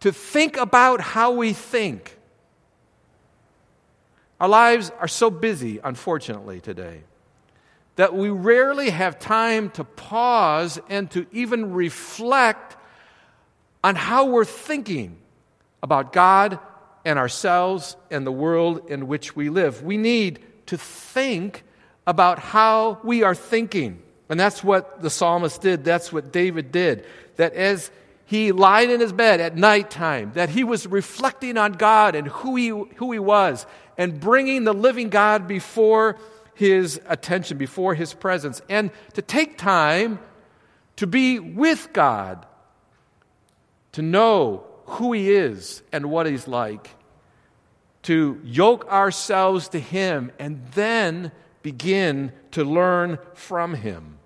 to 0.00 0.12
think 0.12 0.56
about 0.56 1.00
how 1.00 1.32
we 1.32 1.52
think. 1.52 2.16
Our 4.40 4.48
lives 4.48 4.92
are 5.00 5.08
so 5.08 5.30
busy, 5.30 5.80
unfortunately, 5.82 6.60
today, 6.60 7.02
that 7.98 8.14
we 8.14 8.30
rarely 8.30 8.90
have 8.90 9.18
time 9.18 9.70
to 9.70 9.82
pause 9.82 10.78
and 10.88 11.10
to 11.10 11.26
even 11.32 11.72
reflect 11.72 12.76
on 13.82 13.96
how 13.96 14.26
we're 14.26 14.44
thinking 14.44 15.18
about 15.82 16.12
God 16.12 16.60
and 17.04 17.18
ourselves 17.18 17.96
and 18.08 18.24
the 18.24 18.30
world 18.30 18.88
in 18.88 19.08
which 19.08 19.34
we 19.34 19.48
live. 19.48 19.82
We 19.82 19.96
need 19.96 20.38
to 20.66 20.78
think 20.78 21.64
about 22.06 22.38
how 22.38 23.00
we 23.02 23.24
are 23.24 23.34
thinking. 23.34 24.00
And 24.28 24.38
that's 24.38 24.62
what 24.62 25.02
the 25.02 25.10
psalmist 25.10 25.60
did. 25.60 25.82
That's 25.82 26.12
what 26.12 26.30
David 26.30 26.70
did. 26.70 27.04
That 27.34 27.54
as 27.54 27.90
he 28.26 28.52
lied 28.52 28.90
in 28.90 29.00
his 29.00 29.12
bed 29.12 29.40
at 29.40 29.56
nighttime, 29.56 30.30
that 30.34 30.50
he 30.50 30.62
was 30.62 30.86
reflecting 30.86 31.58
on 31.58 31.72
God 31.72 32.14
and 32.14 32.28
who 32.28 32.54
he, 32.54 32.68
who 32.68 33.10
he 33.10 33.18
was, 33.18 33.66
and 33.96 34.20
bringing 34.20 34.62
the 34.62 34.72
living 34.72 35.08
God 35.08 35.48
before 35.48 36.16
his 36.58 37.00
attention, 37.06 37.56
before 37.56 37.94
his 37.94 38.12
presence, 38.12 38.60
and 38.68 38.90
to 39.14 39.22
take 39.22 39.56
time 39.56 40.18
to 40.96 41.06
be 41.06 41.38
with 41.38 41.92
God, 41.92 42.44
to 43.92 44.02
know 44.02 44.64
who 44.86 45.12
he 45.12 45.32
is 45.32 45.82
and 45.92 46.10
what 46.10 46.26
he's 46.26 46.48
like, 46.48 46.90
to 48.02 48.40
yoke 48.42 48.90
ourselves 48.90 49.68
to 49.68 49.78
him, 49.78 50.32
and 50.40 50.66
then 50.74 51.30
begin 51.62 52.32
to 52.50 52.64
learn 52.64 53.18
from 53.34 53.74
him. 53.74 54.18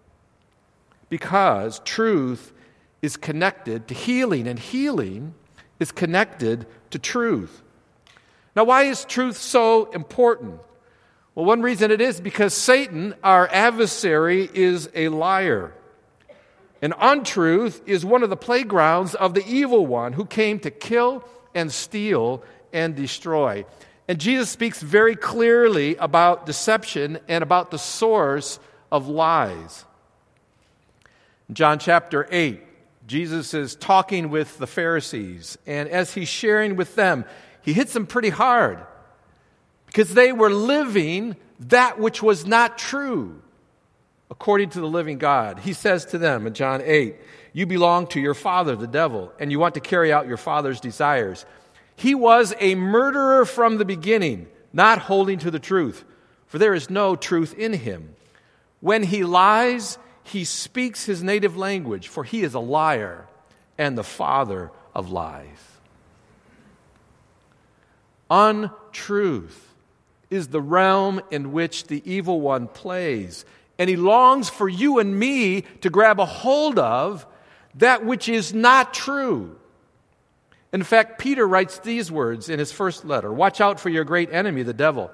Because 1.10 1.80
truth 1.80 2.54
is 3.02 3.18
connected 3.18 3.88
to 3.88 3.94
healing, 3.94 4.48
and 4.48 4.58
healing 4.58 5.34
is 5.78 5.92
connected 5.92 6.66
to 6.92 6.98
truth. 6.98 7.62
Now, 8.56 8.64
why 8.64 8.84
is 8.84 9.04
truth 9.04 9.36
so 9.36 9.90
important? 9.90 10.60
Well, 11.34 11.46
one 11.46 11.62
reason 11.62 11.90
it 11.90 12.00
is 12.00 12.20
because 12.20 12.52
Satan, 12.52 13.14
our 13.24 13.48
adversary, 13.48 14.50
is 14.52 14.90
a 14.94 15.08
liar. 15.08 15.72
And 16.82 16.92
untruth 16.98 17.80
is 17.86 18.04
one 18.04 18.22
of 18.22 18.28
the 18.28 18.36
playgrounds 18.36 19.14
of 19.14 19.32
the 19.34 19.46
evil 19.46 19.86
one 19.86 20.12
who 20.12 20.26
came 20.26 20.58
to 20.60 20.70
kill 20.70 21.24
and 21.54 21.72
steal 21.72 22.42
and 22.72 22.94
destroy. 22.94 23.64
And 24.08 24.18
Jesus 24.20 24.50
speaks 24.50 24.82
very 24.82 25.16
clearly 25.16 25.96
about 25.96 26.44
deception 26.44 27.18
and 27.28 27.42
about 27.42 27.70
the 27.70 27.78
source 27.78 28.58
of 28.90 29.08
lies. 29.08 29.86
In 31.48 31.54
John 31.54 31.78
chapter 31.78 32.28
8, 32.30 32.60
Jesus 33.06 33.54
is 33.54 33.74
talking 33.74 34.28
with 34.28 34.58
the 34.58 34.66
Pharisees, 34.66 35.56
and 35.66 35.88
as 35.88 36.14
he's 36.14 36.28
sharing 36.28 36.76
with 36.76 36.94
them, 36.94 37.24
he 37.62 37.72
hits 37.72 37.92
them 37.92 38.06
pretty 38.06 38.30
hard 38.30 38.78
because 39.92 40.14
they 40.14 40.32
were 40.32 40.50
living 40.50 41.36
that 41.60 41.98
which 41.98 42.22
was 42.22 42.46
not 42.46 42.78
true 42.78 43.40
according 44.30 44.70
to 44.70 44.80
the 44.80 44.86
living 44.86 45.18
God. 45.18 45.58
He 45.58 45.74
says 45.74 46.06
to 46.06 46.18
them 46.18 46.46
in 46.46 46.54
John 46.54 46.80
8, 46.82 47.16
You 47.52 47.66
belong 47.66 48.06
to 48.08 48.20
your 48.20 48.32
father, 48.32 48.74
the 48.74 48.86
devil, 48.86 49.30
and 49.38 49.52
you 49.52 49.58
want 49.58 49.74
to 49.74 49.80
carry 49.80 50.10
out 50.10 50.26
your 50.26 50.38
father's 50.38 50.80
desires. 50.80 51.44
He 51.94 52.14
was 52.14 52.54
a 52.58 52.74
murderer 52.74 53.44
from 53.44 53.76
the 53.76 53.84
beginning, 53.84 54.48
not 54.72 54.98
holding 54.98 55.38
to 55.40 55.50
the 55.50 55.58
truth, 55.58 56.04
for 56.46 56.58
there 56.58 56.72
is 56.72 56.88
no 56.88 57.14
truth 57.14 57.52
in 57.58 57.74
him. 57.74 58.14
When 58.80 59.02
he 59.02 59.24
lies, 59.24 59.98
he 60.24 60.44
speaks 60.44 61.04
his 61.04 61.22
native 61.22 61.58
language, 61.58 62.08
for 62.08 62.24
he 62.24 62.42
is 62.42 62.54
a 62.54 62.60
liar 62.60 63.26
and 63.76 63.98
the 63.98 64.04
father 64.04 64.70
of 64.94 65.10
lies. 65.10 65.46
Untruth 68.30 69.71
is 70.32 70.48
the 70.48 70.60
realm 70.60 71.20
in 71.30 71.52
which 71.52 71.86
the 71.88 72.02
evil 72.10 72.40
one 72.40 72.66
plays, 72.66 73.44
and 73.78 73.90
he 73.90 73.96
longs 73.96 74.48
for 74.48 74.68
you 74.68 74.98
and 74.98 75.18
me 75.18 75.62
to 75.82 75.90
grab 75.90 76.18
a 76.18 76.24
hold 76.24 76.78
of 76.78 77.26
that 77.76 78.04
which 78.04 78.28
is 78.28 78.52
not 78.52 78.94
true. 78.94 79.56
In 80.72 80.82
fact, 80.82 81.18
Peter 81.18 81.46
writes 81.46 81.78
these 81.78 82.10
words 82.10 82.48
in 82.48 82.58
his 82.58 82.72
first 82.72 83.04
letter 83.04 83.32
Watch 83.32 83.60
out 83.60 83.78
for 83.78 83.90
your 83.90 84.04
great 84.04 84.32
enemy, 84.32 84.62
the 84.62 84.72
devil. 84.72 85.10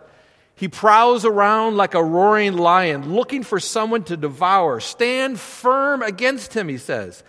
He 0.54 0.66
prowls 0.66 1.24
around 1.24 1.76
like 1.76 1.94
a 1.94 2.02
roaring 2.02 2.56
lion, 2.56 3.14
looking 3.14 3.44
for 3.44 3.60
someone 3.60 4.02
to 4.04 4.16
devour. 4.16 4.80
Stand 4.80 5.38
firm 5.38 6.02
against 6.02 6.52
him, 6.52 6.68
he 6.68 6.78
says, 6.78 7.22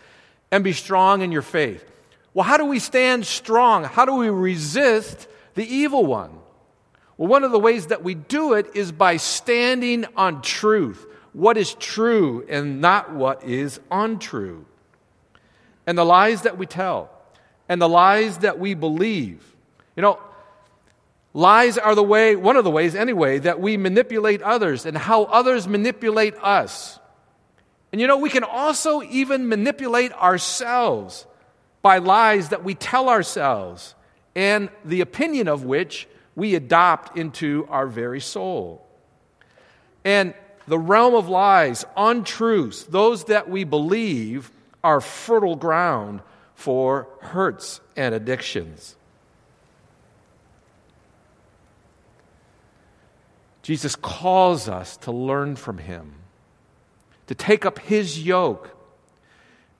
and 0.51 0.63
be 0.63 0.73
strong 0.73 1.21
in 1.21 1.31
your 1.31 1.43
faith. 1.43 1.85
Well, 2.33 2.43
how 2.43 2.57
do 2.57 2.65
we 2.65 2.79
stand 2.79 3.27
strong? 3.27 3.83
How 3.83 4.05
do 4.05 4.15
we 4.15 4.29
resist 4.29 5.27
the 5.53 5.63
evil 5.63 6.05
one? 6.05 6.38
Well, 7.19 7.27
one 7.27 7.43
of 7.43 7.51
the 7.51 7.59
ways 7.59 7.87
that 7.87 8.01
we 8.01 8.15
do 8.15 8.53
it 8.53 8.67
is 8.75 8.93
by 8.93 9.17
standing 9.17 10.05
on 10.15 10.41
truth. 10.41 11.05
What 11.33 11.57
is 11.57 11.73
true 11.73 12.45
and 12.47 12.79
not 12.79 13.13
what 13.13 13.43
is 13.43 13.81
untrue. 13.91 14.65
And 15.85 15.97
the 15.97 16.05
lies 16.05 16.43
that 16.43 16.57
we 16.57 16.65
tell 16.65 17.11
and 17.67 17.81
the 17.81 17.89
lies 17.89 18.37
that 18.37 18.57
we 18.57 18.73
believe. 18.73 19.43
You 19.97 20.01
know, 20.01 20.19
Lies 21.33 21.77
are 21.77 21.93
the 21.93 22.03
way, 22.03 22.35
one 22.35 22.57
of 22.57 22.63
the 22.63 22.71
ways 22.71 22.95
anyway, 22.95 23.37
that 23.39 23.59
we 23.59 23.77
manipulate 23.77 24.41
others 24.41 24.85
and 24.85 24.97
how 24.97 25.23
others 25.25 25.67
manipulate 25.67 26.35
us. 26.41 26.99
And 27.91 28.01
you 28.01 28.07
know, 28.07 28.17
we 28.17 28.29
can 28.29 28.43
also 28.43 29.03
even 29.03 29.47
manipulate 29.47 30.11
ourselves 30.13 31.27
by 31.81 31.99
lies 31.99 32.49
that 32.49 32.63
we 32.63 32.75
tell 32.75 33.09
ourselves 33.09 33.93
and 34.35 34.69
the 34.85 35.01
opinion 35.01 35.47
of 35.47 35.65
which 35.65 36.07
we 36.39 36.55
adopt 36.55 37.17
into 37.17 37.67
our 37.69 37.85
very 37.85 38.21
soul. 38.21 38.87
And 40.05 40.33
the 40.67 40.79
realm 40.79 41.13
of 41.13 41.27
lies, 41.27 41.85
untruths, 41.97 42.83
those 42.83 43.25
that 43.25 43.49
we 43.49 43.65
believe 43.65 44.49
are 44.83 45.01
fertile 45.01 45.57
ground 45.57 46.21
for 46.55 47.07
hurts 47.21 47.81
and 47.97 48.15
addictions. 48.15 48.95
Jesus 53.61 53.95
calls 53.95 54.69
us 54.69 54.95
to 54.97 55.11
learn 55.11 55.55
from 55.55 55.77
him, 55.77 56.13
to 57.27 57.35
take 57.35 57.65
up 57.65 57.79
his 57.79 58.23
yoke, 58.23 58.75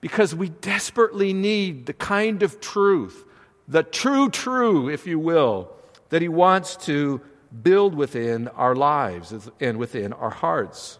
because 0.00 0.34
we 0.34 0.50
desperately 0.50 1.32
need 1.32 1.86
the 1.86 1.92
kind 1.92 2.42
of 2.42 2.60
truth, 2.60 3.24
the 3.66 3.82
true, 3.82 4.28
true, 4.28 4.88
if 4.88 5.06
you 5.06 5.18
will, 5.18 5.70
that 6.10 6.22
he 6.22 6.28
wants 6.28 6.76
to 6.76 7.20
build 7.62 7.94
within 7.94 8.48
our 8.48 8.76
lives 8.76 9.50
and 9.58 9.78
within 9.78 10.12
our 10.12 10.30
hearts. 10.30 10.98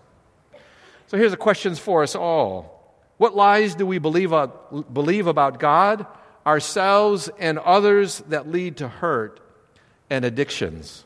So 1.07 1.17
here's 1.17 1.31
the 1.31 1.37
questions 1.37 1.79
for 1.79 2.03
us 2.03 2.15
all. 2.15 2.77
What 3.19 3.37
lies 3.37 3.75
do 3.75 3.85
we 3.85 3.99
believe, 3.99 4.33
uh, 4.33 4.47
believe 4.47 5.27
about 5.27 5.59
God, 5.61 6.07
ourselves, 6.47 7.29
and 7.39 7.59
others 7.59 8.23
that 8.29 8.51
lead 8.51 8.79
to 8.79 8.89
hurt 8.89 9.41
and 10.09 10.25
addictions? 10.25 11.05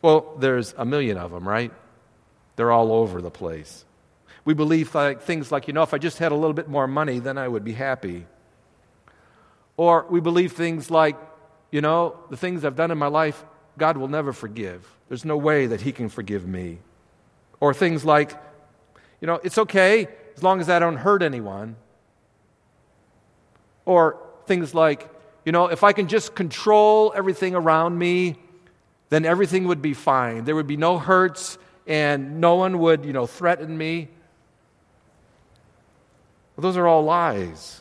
Well, 0.00 0.36
there's 0.38 0.74
a 0.78 0.84
million 0.84 1.18
of 1.18 1.32
them, 1.32 1.48
right? 1.48 1.72
They're 2.56 2.70
all 2.70 2.92
over 2.92 3.20
the 3.20 3.30
place. 3.30 3.84
We 4.44 4.54
believe 4.54 4.94
like, 4.94 5.22
things 5.22 5.50
like, 5.50 5.66
you 5.66 5.74
know, 5.74 5.82
if 5.82 5.92
I 5.92 5.98
just 5.98 6.18
had 6.18 6.32
a 6.32 6.34
little 6.34 6.54
bit 6.54 6.68
more 6.68 6.86
money, 6.86 7.18
then 7.18 7.36
I 7.36 7.48
would 7.48 7.64
be 7.64 7.72
happy. 7.72 8.26
Or 9.76 10.06
we 10.08 10.20
believe 10.20 10.52
things 10.52 10.90
like, 10.90 11.16
you 11.70 11.80
know, 11.80 12.16
the 12.30 12.36
things 12.36 12.64
I've 12.64 12.76
done 12.76 12.90
in 12.90 12.98
my 12.98 13.06
life, 13.06 13.44
God 13.76 13.96
will 13.96 14.08
never 14.08 14.32
forgive. 14.32 14.86
There's 15.08 15.24
no 15.24 15.36
way 15.36 15.66
that 15.66 15.80
He 15.80 15.92
can 15.92 16.08
forgive 16.08 16.46
me. 16.46 16.78
Or 17.60 17.74
things 17.74 18.04
like, 18.04 18.32
you 19.20 19.26
know, 19.26 19.40
it's 19.42 19.58
okay 19.58 20.08
as 20.36 20.42
long 20.42 20.60
as 20.60 20.68
I 20.68 20.78
don't 20.78 20.96
hurt 20.96 21.22
anyone. 21.22 21.76
Or 23.84 24.18
things 24.46 24.74
like, 24.74 25.08
you 25.44 25.52
know, 25.52 25.66
if 25.66 25.82
I 25.82 25.92
can 25.92 26.08
just 26.08 26.34
control 26.34 27.12
everything 27.16 27.54
around 27.54 27.98
me, 27.98 28.36
then 29.08 29.24
everything 29.24 29.66
would 29.68 29.82
be 29.82 29.94
fine. 29.94 30.44
There 30.44 30.54
would 30.54 30.66
be 30.66 30.76
no 30.76 30.98
hurts 30.98 31.58
and 31.86 32.40
no 32.40 32.56
one 32.56 32.78
would, 32.80 33.04
you 33.04 33.12
know, 33.12 33.26
threaten 33.26 33.76
me. 33.76 34.08
Well, 36.54 36.62
those 36.62 36.76
are 36.76 36.86
all 36.86 37.02
lies. 37.02 37.80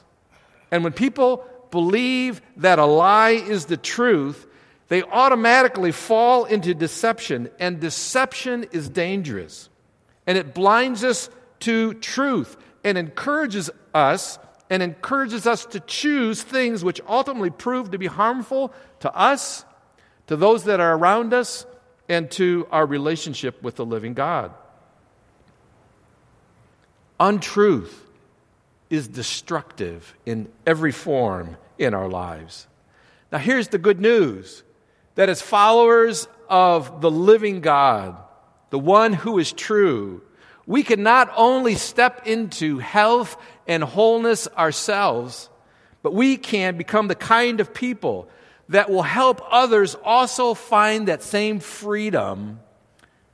And 0.72 0.84
when 0.84 0.94
people 0.94 1.46
believe 1.72 2.42
that 2.58 2.80
a 2.80 2.86
lie 2.86 3.32
is 3.32 3.66
the 3.66 3.78
truth, 3.78 4.48
they 4.88 5.04
automatically 5.04 5.92
fall 5.92 6.46
into 6.46 6.74
deception, 6.74 7.50
and 7.60 7.80
deception 7.80 8.66
is 8.72 8.90
dangerous. 8.90 9.70
And 10.26 10.38
it 10.38 10.54
blinds 10.54 11.04
us 11.04 11.30
to 11.62 11.94
truth 11.96 12.58
and 12.84 12.98
encourages 12.98 13.70
us 13.94 14.40
and 14.70 14.84
encourages 14.84 15.48
us 15.48 15.66
to 15.66 15.80
choose 15.80 16.44
things 16.44 16.84
which 16.84 17.00
ultimately 17.08 17.50
prove 17.50 17.92
to 17.92 17.98
be 17.98 18.08
harmful 18.08 18.74
to 19.00 19.14
us, 19.14 19.64
to 20.28 20.36
those 20.36 20.66
that 20.66 20.80
are 20.80 20.98
around 20.98 21.34
us, 21.34 21.66
and 22.10 22.30
to 22.32 22.68
our 22.72 22.86
relationship 22.86 23.62
with 23.62 23.76
the 23.76 23.86
living 23.86 24.14
God. 24.14 24.54
Untruth 27.20 28.07
is 28.90 29.08
destructive 29.08 30.16
in 30.26 30.50
every 30.66 30.92
form 30.92 31.58
in 31.78 31.94
our 31.94 32.10
lives. 32.10 32.68
Now, 33.32 33.38
here's 33.38 33.68
the 33.68 33.78
good 33.78 34.00
news 34.00 34.64
that 35.16 35.30
as 35.30 35.42
followers 35.42 36.28
of 36.50 37.02
the 37.02 37.12
living 37.12 37.62
God, 37.62 38.16
the 38.70 38.80
one 38.80 39.14
who 39.14 39.40
is 39.40 39.52
true, 39.52 40.22
we 40.66 40.84
can 40.84 41.04
not 41.04 41.32
only 41.36 41.76
step 41.76 42.28
into 42.28 42.78
health 42.78 43.38
and 43.68 43.84
wholeness 43.84 44.48
ourselves, 44.50 45.50
but 46.04 46.14
we 46.14 46.38
can 46.38 46.78
become 46.78 47.08
the 47.08 47.16
kind 47.16 47.60
of 47.60 47.74
people 47.74 48.30
that 48.70 48.90
will 48.90 49.04
help 49.04 49.42
others 49.50 49.96
also 50.04 50.54
find 50.54 51.08
that 51.08 51.24
same 51.24 51.60
freedom 51.60 52.60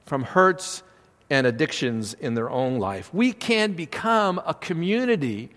from 0.05 0.23
hurts 0.23 0.83
and 1.29 1.47
addictions 1.47 2.13
in 2.13 2.33
their 2.33 2.49
own 2.49 2.79
life. 2.79 3.13
We 3.13 3.33
can 3.33 3.73
become 3.73 4.41
a 4.45 4.53
community 4.53 5.49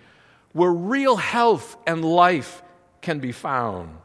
where 0.53 0.73
real 0.73 1.17
health 1.17 1.77
and 1.87 2.05
life 2.05 2.63
can 3.03 3.19
be 3.19 3.33
found. 3.33 3.97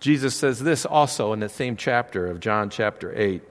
Jesus 0.00 0.34
says 0.34 0.60
this 0.60 0.84
also 0.84 1.32
in 1.32 1.40
the 1.40 1.48
same 1.48 1.76
chapter 1.76 2.26
of 2.26 2.40
John 2.40 2.70
chapter 2.70 3.12
8. 3.16 3.42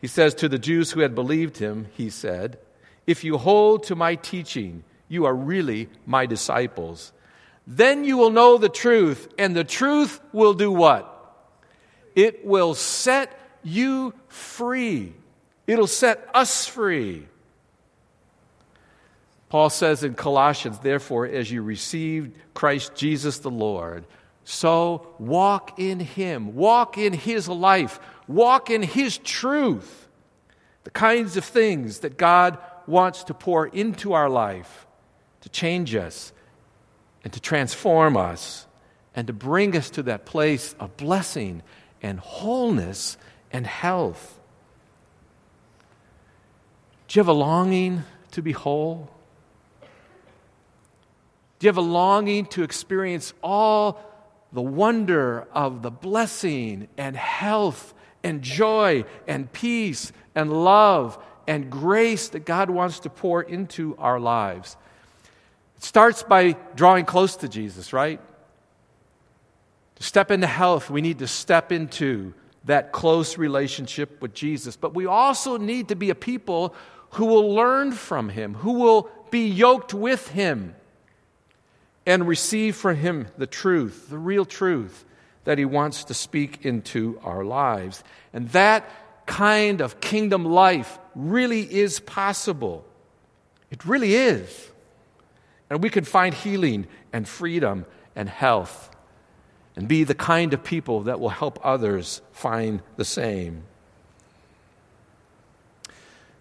He 0.00 0.06
says 0.06 0.34
to 0.36 0.48
the 0.48 0.58
Jews 0.58 0.90
who 0.90 1.00
had 1.00 1.14
believed 1.14 1.58
him, 1.58 1.86
He 1.96 2.10
said, 2.10 2.58
If 3.06 3.24
you 3.24 3.38
hold 3.38 3.84
to 3.84 3.96
my 3.96 4.14
teaching, 4.16 4.84
you 5.08 5.24
are 5.24 5.34
really 5.34 5.88
my 6.04 6.26
disciples. 6.26 7.12
Then 7.66 8.04
you 8.04 8.16
will 8.16 8.30
know 8.30 8.58
the 8.58 8.68
truth, 8.68 9.28
and 9.38 9.56
the 9.56 9.64
truth 9.64 10.20
will 10.32 10.54
do 10.54 10.70
what? 10.70 11.12
It 12.14 12.44
will 12.44 12.74
set 12.74 13.38
you 13.66 14.14
free. 14.28 15.12
It'll 15.66 15.86
set 15.86 16.28
us 16.32 16.66
free. 16.66 17.26
Paul 19.48 19.70
says 19.70 20.04
in 20.04 20.14
Colossians, 20.14 20.78
therefore, 20.78 21.26
as 21.26 21.50
you 21.50 21.62
received 21.62 22.36
Christ 22.54 22.94
Jesus 22.94 23.38
the 23.38 23.50
Lord, 23.50 24.04
so 24.44 25.14
walk 25.18 25.78
in 25.78 25.98
him, 25.98 26.54
walk 26.54 26.98
in 26.98 27.12
his 27.12 27.48
life, 27.48 27.98
walk 28.28 28.70
in 28.70 28.82
his 28.82 29.18
truth. 29.18 30.08
The 30.84 30.90
kinds 30.90 31.36
of 31.36 31.44
things 31.44 32.00
that 32.00 32.16
God 32.16 32.58
wants 32.86 33.24
to 33.24 33.34
pour 33.34 33.66
into 33.66 34.12
our 34.12 34.30
life 34.30 34.86
to 35.40 35.48
change 35.48 35.94
us 35.96 36.32
and 37.24 37.32
to 37.32 37.40
transform 37.40 38.16
us 38.16 38.66
and 39.16 39.26
to 39.26 39.32
bring 39.32 39.76
us 39.76 39.90
to 39.90 40.04
that 40.04 40.26
place 40.26 40.74
of 40.78 40.96
blessing 40.96 41.62
and 42.02 42.20
wholeness 42.20 43.16
and 43.52 43.66
health. 43.66 44.38
Do 47.08 47.18
you 47.18 47.20
have 47.20 47.28
a 47.28 47.32
longing 47.32 48.04
to 48.32 48.42
be 48.42 48.52
whole? 48.52 49.10
Do 51.58 51.66
you 51.66 51.68
have 51.68 51.78
a 51.78 51.80
longing 51.80 52.46
to 52.46 52.62
experience 52.62 53.32
all 53.42 54.00
the 54.52 54.62
wonder 54.62 55.46
of 55.52 55.82
the 55.82 55.90
blessing 55.90 56.88
and 56.96 57.16
health 57.16 57.94
and 58.22 58.42
joy 58.42 59.04
and 59.26 59.50
peace 59.52 60.12
and 60.34 60.64
love 60.64 61.18
and 61.46 61.70
grace 61.70 62.28
that 62.30 62.44
God 62.44 62.70
wants 62.70 63.00
to 63.00 63.10
pour 63.10 63.42
into 63.42 63.96
our 63.98 64.20
lives? 64.20 64.76
It 65.76 65.84
starts 65.84 66.22
by 66.22 66.56
drawing 66.74 67.04
close 67.04 67.36
to 67.36 67.48
Jesus, 67.48 67.92
right? 67.92 68.20
To 69.96 70.02
step 70.02 70.30
into 70.30 70.46
health, 70.46 70.90
we 70.90 71.00
need 71.00 71.20
to 71.20 71.26
step 71.26 71.72
into 71.72 72.34
that 72.66 72.92
close 72.92 73.38
relationship 73.38 74.20
with 74.20 74.34
Jesus. 74.34 74.76
But 74.76 74.94
we 74.94 75.06
also 75.06 75.56
need 75.56 75.88
to 75.88 75.96
be 75.96 76.10
a 76.10 76.14
people 76.14 76.74
who 77.10 77.26
will 77.26 77.54
learn 77.54 77.92
from 77.92 78.28
him, 78.28 78.54
who 78.54 78.72
will 78.72 79.08
be 79.30 79.48
yoked 79.48 79.94
with 79.94 80.28
him, 80.28 80.74
and 82.04 82.28
receive 82.28 82.76
from 82.76 82.96
him 82.96 83.26
the 83.38 83.46
truth, 83.46 84.10
the 84.10 84.18
real 84.18 84.44
truth 84.44 85.04
that 85.44 85.58
he 85.58 85.64
wants 85.64 86.04
to 86.04 86.14
speak 86.14 86.64
into 86.64 87.18
our 87.22 87.44
lives. 87.44 88.02
And 88.32 88.48
that 88.50 88.88
kind 89.26 89.80
of 89.80 90.00
kingdom 90.00 90.44
life 90.44 90.98
really 91.14 91.62
is 91.62 92.00
possible. 92.00 92.84
It 93.70 93.84
really 93.84 94.14
is. 94.14 94.70
And 95.70 95.82
we 95.82 95.90
can 95.90 96.04
find 96.04 96.34
healing 96.34 96.86
and 97.12 97.26
freedom 97.26 97.86
and 98.14 98.28
health 98.28 98.95
and 99.76 99.86
be 99.86 100.04
the 100.04 100.14
kind 100.14 100.54
of 100.54 100.64
people 100.64 101.02
that 101.02 101.20
will 101.20 101.28
help 101.28 101.58
others 101.62 102.22
find 102.32 102.82
the 102.96 103.04
same. 103.04 103.62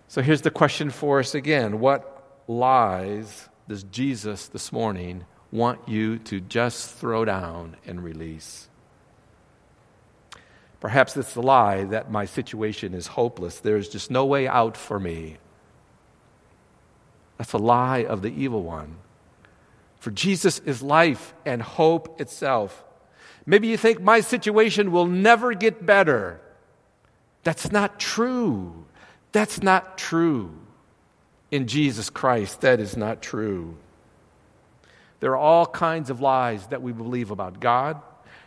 So 0.08 0.22
here's 0.22 0.42
the 0.42 0.52
question 0.52 0.90
for 0.90 1.20
us 1.20 1.36
again 1.36 1.80
What 1.80 2.42
lies 2.48 3.50
does 3.68 3.84
Jesus 3.84 4.48
this 4.48 4.72
morning 4.72 5.26
want 5.52 5.88
you 5.88 6.18
to 6.20 6.40
just 6.40 6.96
throw 6.96 7.26
down 7.26 7.76
and 7.86 8.04
release? 8.04 8.70
Perhaps 10.80 11.18
it's 11.18 11.34
the 11.34 11.42
lie 11.42 11.84
that 11.86 12.12
my 12.12 12.26
situation 12.26 12.94
is 12.94 13.08
hopeless. 13.08 13.60
There's 13.60 13.90
just 13.90 14.12
no 14.12 14.26
way 14.26 14.48
out 14.48 14.78
for 14.78 15.00
me. 15.00 15.38
That's 17.38 17.54
a 17.54 17.58
lie 17.58 18.06
of 18.06 18.22
the 18.22 18.30
evil 18.30 18.64
one. 18.64 18.98
For 20.00 20.12
Jesus 20.12 20.60
is 20.60 20.84
life 20.84 21.34
and 21.46 21.62
hope 21.62 22.22
itself. 22.22 22.84
Maybe 23.46 23.68
you 23.68 23.78
think 23.78 24.02
my 24.02 24.22
situation 24.22 24.92
will 24.92 25.06
never 25.06 25.54
get 25.54 25.86
better. 25.86 26.42
That's 27.44 27.72
not 27.72 28.00
true. 28.00 28.86
That's 29.32 29.62
not 29.62 29.98
true. 29.98 30.52
in 31.52 31.68
Jesus 31.68 32.10
Christ. 32.10 32.62
That 32.62 32.80
is 32.80 32.98
not 32.98 33.22
true. 33.22 33.78
There 35.20 35.32
are 35.32 35.38
all 35.38 35.66
kinds 35.66 36.10
of 36.10 36.22
lies 36.22 36.68
that 36.68 36.82
we 36.82 36.92
believe 36.92 37.32
about 37.32 37.60
God, 37.60 38.02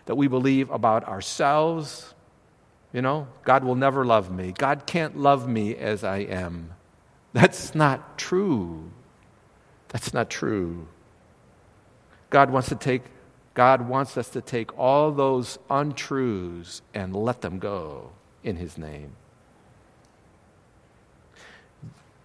that 0.07 0.17
we 0.17 0.29
believe 0.29 0.71
about 0.71 1.05
ourselves. 1.05 2.15
You 2.93 3.03
know, 3.03 3.29
God 3.45 3.65
will 3.65 3.75
never 3.75 4.05
love 4.05 4.31
me. 4.31 4.53
God 4.57 4.87
can't 4.87 5.17
love 5.19 5.49
me 5.49 5.75
as 5.77 6.05
I 6.05 6.19
am. 6.19 6.71
That's 7.33 7.75
not 7.75 8.19
true. 8.19 8.91
That's 9.89 10.13
not 10.13 10.31
true. 10.31 10.87
God 12.31 12.51
wants 12.51 12.69
to 12.69 12.77
take 12.77 13.03
God 13.59 13.89
wants 13.89 14.17
us 14.17 14.29
to 14.29 14.41
take 14.41 14.79
all 14.79 15.11
those 15.11 15.59
untruths 15.69 16.81
and 16.95 17.13
let 17.13 17.41
them 17.41 17.59
go 17.59 18.13
in 18.45 18.55
his 18.55 18.79
name. 18.79 19.11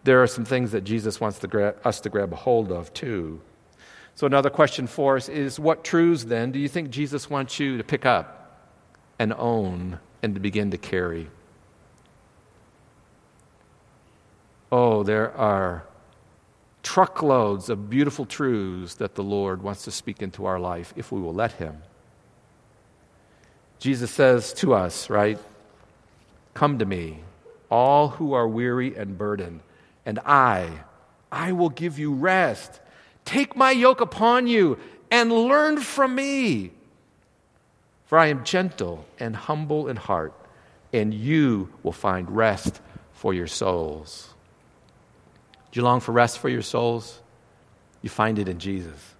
There 0.03 0.21
are 0.21 0.27
some 0.27 0.45
things 0.45 0.73
that 0.73 0.83
Jesus 0.83 1.19
wants 1.19 1.39
to 1.39 1.47
gra- 1.47 1.73
us 1.83 1.99
to 2.01 2.09
grab 2.09 2.33
a 2.33 2.35
hold 2.35 2.71
of 2.71 2.93
too. 2.93 3.41
So, 4.13 4.27
another 4.27 4.51
question 4.51 4.85
for 4.85 5.15
us 5.15 5.27
is 5.27 5.59
what 5.59 5.83
truths 5.83 6.25
then 6.25 6.51
do 6.51 6.59
you 6.59 6.67
think 6.67 6.91
Jesus 6.91 7.31
wants 7.31 7.59
you 7.59 7.79
to 7.79 7.83
pick 7.83 8.05
up 8.05 8.69
and 9.17 9.33
own 9.33 9.97
and 10.21 10.35
to 10.35 10.39
begin 10.39 10.69
to 10.69 10.77
carry? 10.77 11.31
Oh, 14.71 15.01
there 15.01 15.35
are 15.35 15.87
truckloads 16.83 17.69
of 17.69 17.89
beautiful 17.89 18.25
truths 18.25 18.95
that 18.95 19.15
the 19.15 19.23
Lord 19.23 19.63
wants 19.63 19.85
to 19.85 19.91
speak 19.91 20.21
into 20.21 20.45
our 20.45 20.59
life 20.59 20.93
if 20.95 21.11
we 21.11 21.19
will 21.19 21.33
let 21.33 21.53
Him. 21.53 21.81
Jesus 23.79 24.11
says 24.11 24.53
to 24.55 24.73
us, 24.73 25.09
right? 25.09 25.39
Come 26.53 26.79
to 26.79 26.85
me, 26.85 27.19
all 27.71 28.09
who 28.09 28.33
are 28.33 28.47
weary 28.47 28.95
and 28.95 29.17
burdened, 29.17 29.61
and 30.05 30.19
I, 30.25 30.69
I 31.31 31.53
will 31.53 31.69
give 31.69 31.97
you 31.97 32.13
rest. 32.13 32.79
Take 33.25 33.55
my 33.55 33.71
yoke 33.71 34.01
upon 34.01 34.47
you 34.47 34.77
and 35.09 35.31
learn 35.31 35.79
from 35.79 36.13
me. 36.13 36.71
For 38.05 38.17
I 38.17 38.27
am 38.27 38.43
gentle 38.43 39.05
and 39.19 39.35
humble 39.35 39.87
in 39.87 39.95
heart, 39.95 40.33
and 40.91 41.13
you 41.13 41.69
will 41.81 41.93
find 41.93 42.29
rest 42.29 42.81
for 43.13 43.33
your 43.33 43.47
souls. 43.47 44.32
Do 45.73 45.79
you 45.79 45.83
long 45.83 46.01
for 46.01 46.11
rest 46.11 46.37
for 46.37 46.49
your 46.49 46.61
souls? 46.61 47.19
You 48.03 48.09
find 48.09 48.37
it 48.37 48.47
in 48.47 48.59
Jesus. 48.59 49.15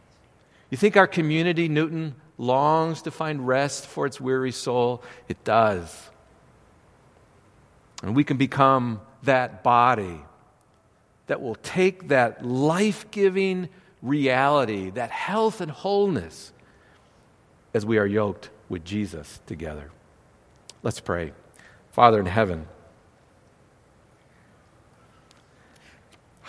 You 0.70 0.78
think 0.78 0.96
our 0.96 1.08
community, 1.08 1.68
Newton, 1.68 2.14
longs 2.38 3.02
to 3.02 3.12
find 3.12 3.48
rest 3.48 3.88
for 3.88 4.06
its 4.06 4.22
weary 4.22 4.52
soul? 4.52 5.02
It 5.28 5.44
does. 5.44 6.12
And 8.04 8.16
we 8.16 8.24
can 8.24 8.38
become 8.38 9.02
that 9.24 9.64
body 9.64 10.22
that 11.26 11.42
will 11.42 11.56
take 11.56 12.10
that 12.10 12.46
life 12.46 13.10
giving 13.10 13.70
reality, 14.04 14.92
that 14.92 15.10
health 15.10 15.60
and 15.60 15.72
wholeness, 15.72 16.54
as 17.74 17.84
we 17.84 17.98
are 17.98 18.06
yoked 18.06 18.52
with 18.70 18.86
Jesus 18.86 19.40
together. 19.48 19.90
Let's 20.84 21.00
pray. 21.00 21.34
Father 21.94 22.20
in 22.20 22.28
heaven, 22.28 22.68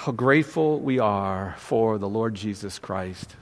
how 0.05 0.13
grateful 0.13 0.79
we 0.81 0.99
are 0.99 1.55
for 1.57 1.97
the 1.97 2.09
Lord 2.09 2.35
Jesus 2.35 2.79
Christ, 2.79 3.37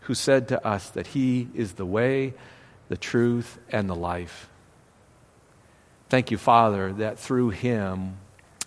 who 0.00 0.12
said 0.12 0.48
to 0.48 0.66
us 0.66 0.90
that 0.90 1.06
He 1.06 1.48
is 1.54 1.72
the 1.72 1.86
way, 1.86 2.34
the 2.90 2.96
truth, 2.98 3.58
and 3.70 3.88
the 3.88 3.94
life. 3.94 4.50
Thank 6.10 6.30
you, 6.30 6.36
Father, 6.36 6.92
that 6.92 7.18
through 7.18 7.50
Him 7.50 8.18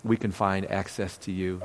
we 0.02 0.16
can 0.16 0.32
find 0.32 0.68
access 0.68 1.16
to 1.18 1.30
you. 1.30 1.62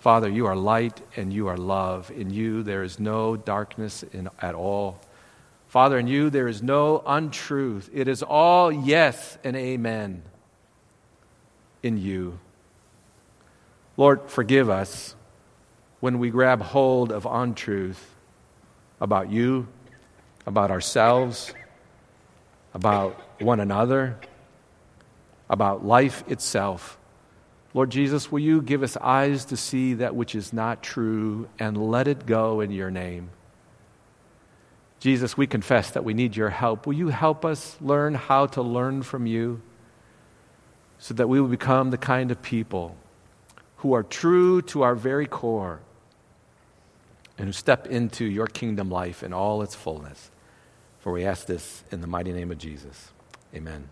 Father, 0.00 0.28
you 0.28 0.46
are 0.46 0.56
light 0.56 1.00
and 1.14 1.32
you 1.32 1.46
are 1.46 1.56
love. 1.56 2.10
In 2.10 2.30
you 2.30 2.64
there 2.64 2.82
is 2.82 2.98
no 2.98 3.36
darkness 3.36 4.02
in, 4.02 4.28
at 4.40 4.56
all. 4.56 4.98
Father, 5.68 6.00
in 6.00 6.08
you 6.08 6.30
there 6.30 6.48
is 6.48 6.64
no 6.64 7.00
untruth. 7.06 7.90
It 7.94 8.08
is 8.08 8.24
all 8.24 8.72
yes 8.72 9.38
and 9.44 9.54
amen 9.54 10.22
in 11.84 11.96
you. 11.96 12.40
Lord, 13.96 14.22
forgive 14.26 14.68
us 14.68 15.14
when 16.00 16.18
we 16.18 16.30
grab 16.30 16.60
hold 16.60 17.10
of 17.10 17.26
untruth 17.26 18.14
about 19.00 19.30
you, 19.30 19.66
about 20.46 20.70
ourselves, 20.70 21.54
about 22.74 23.18
one 23.40 23.58
another, 23.58 24.18
about 25.48 25.84
life 25.84 26.24
itself. 26.28 26.98
Lord 27.72 27.90
Jesus, 27.90 28.30
will 28.30 28.40
you 28.40 28.60
give 28.60 28.82
us 28.82 28.96
eyes 28.98 29.46
to 29.46 29.56
see 29.56 29.94
that 29.94 30.14
which 30.14 30.34
is 30.34 30.52
not 30.52 30.82
true 30.82 31.48
and 31.58 31.90
let 31.90 32.06
it 32.06 32.26
go 32.26 32.60
in 32.60 32.70
your 32.70 32.90
name? 32.90 33.30
Jesus, 35.00 35.36
we 35.36 35.46
confess 35.46 35.90
that 35.90 36.04
we 36.04 36.14
need 36.14 36.36
your 36.36 36.50
help. 36.50 36.86
Will 36.86 36.94
you 36.94 37.08
help 37.08 37.44
us 37.44 37.76
learn 37.80 38.14
how 38.14 38.46
to 38.48 38.62
learn 38.62 39.02
from 39.02 39.26
you 39.26 39.60
so 40.98 41.14
that 41.14 41.28
we 41.28 41.40
will 41.40 41.48
become 41.48 41.90
the 41.90 41.98
kind 41.98 42.30
of 42.30 42.42
people 42.42 42.96
who 43.86 43.92
are 43.92 44.02
true 44.02 44.60
to 44.60 44.82
our 44.82 44.96
very 44.96 45.26
core 45.26 45.78
and 47.38 47.46
who 47.46 47.52
step 47.52 47.86
into 47.86 48.24
your 48.24 48.48
kingdom 48.48 48.90
life 48.90 49.22
in 49.22 49.32
all 49.32 49.62
its 49.62 49.76
fullness? 49.76 50.32
For 50.98 51.12
we 51.12 51.24
ask 51.24 51.46
this 51.46 51.84
in 51.92 52.00
the 52.00 52.08
mighty 52.08 52.32
name 52.32 52.50
of 52.50 52.58
Jesus. 52.58 53.12
Amen. 53.54 53.88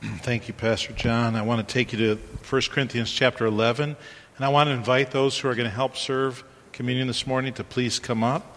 Thank 0.18 0.46
you, 0.46 0.54
Pastor 0.54 0.92
John. 0.92 1.34
I 1.34 1.42
want 1.42 1.66
to 1.66 1.72
take 1.72 1.92
you 1.92 1.98
to 1.98 2.14
1 2.48 2.62
Corinthians 2.70 3.10
chapter 3.10 3.44
11, 3.44 3.96
and 4.36 4.44
I 4.44 4.48
want 4.48 4.68
to 4.68 4.72
invite 4.72 5.10
those 5.10 5.36
who 5.36 5.48
are 5.48 5.56
going 5.56 5.68
to 5.68 5.74
help 5.74 5.96
serve 5.96 6.44
communion 6.70 7.08
this 7.08 7.26
morning 7.26 7.54
to 7.54 7.64
please 7.64 7.98
come 7.98 8.22
up. 8.22 8.56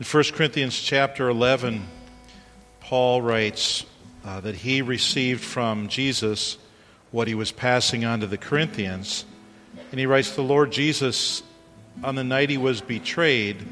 In 0.00 0.06
1 0.06 0.24
Corinthians 0.32 0.80
chapter 0.80 1.28
11, 1.28 1.84
Paul 2.80 3.20
writes 3.20 3.84
uh, 4.24 4.40
that 4.40 4.54
he 4.54 4.80
received 4.80 5.42
from 5.44 5.88
Jesus 5.88 6.56
what 7.10 7.28
he 7.28 7.34
was 7.34 7.52
passing 7.52 8.04
on 8.04 8.20
to 8.20 8.26
the 8.26 8.38
Corinthians. 8.38 9.24
And 9.90 9.98
he 9.98 10.06
writes, 10.06 10.34
The 10.34 10.42
Lord 10.42 10.72
Jesus, 10.72 11.42
on 12.02 12.14
the 12.14 12.24
night 12.24 12.50
he 12.50 12.58
was 12.58 12.80
betrayed, 12.80 13.66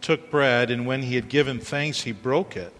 took 0.00 0.30
bread, 0.30 0.70
and 0.70 0.86
when 0.86 1.02
he 1.02 1.14
had 1.14 1.28
given 1.28 1.58
thanks, 1.58 2.02
he 2.02 2.12
broke 2.12 2.56
it 2.56 2.72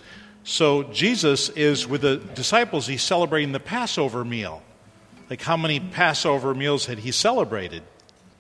so 0.47 0.85
Jesus 0.85 1.49
is 1.49 1.89
with 1.89 2.03
the 2.03 2.19
disciples, 2.19 2.87
he's 2.87 3.03
celebrating 3.03 3.51
the 3.51 3.59
Passover 3.59 4.25
meal. 4.25 4.63
Like 5.29 5.43
how 5.43 5.57
many 5.57 5.81
Passover 5.81 6.55
meals 6.55 6.87
had 6.87 7.01
he 7.01 7.11
celebrated? 7.11 7.83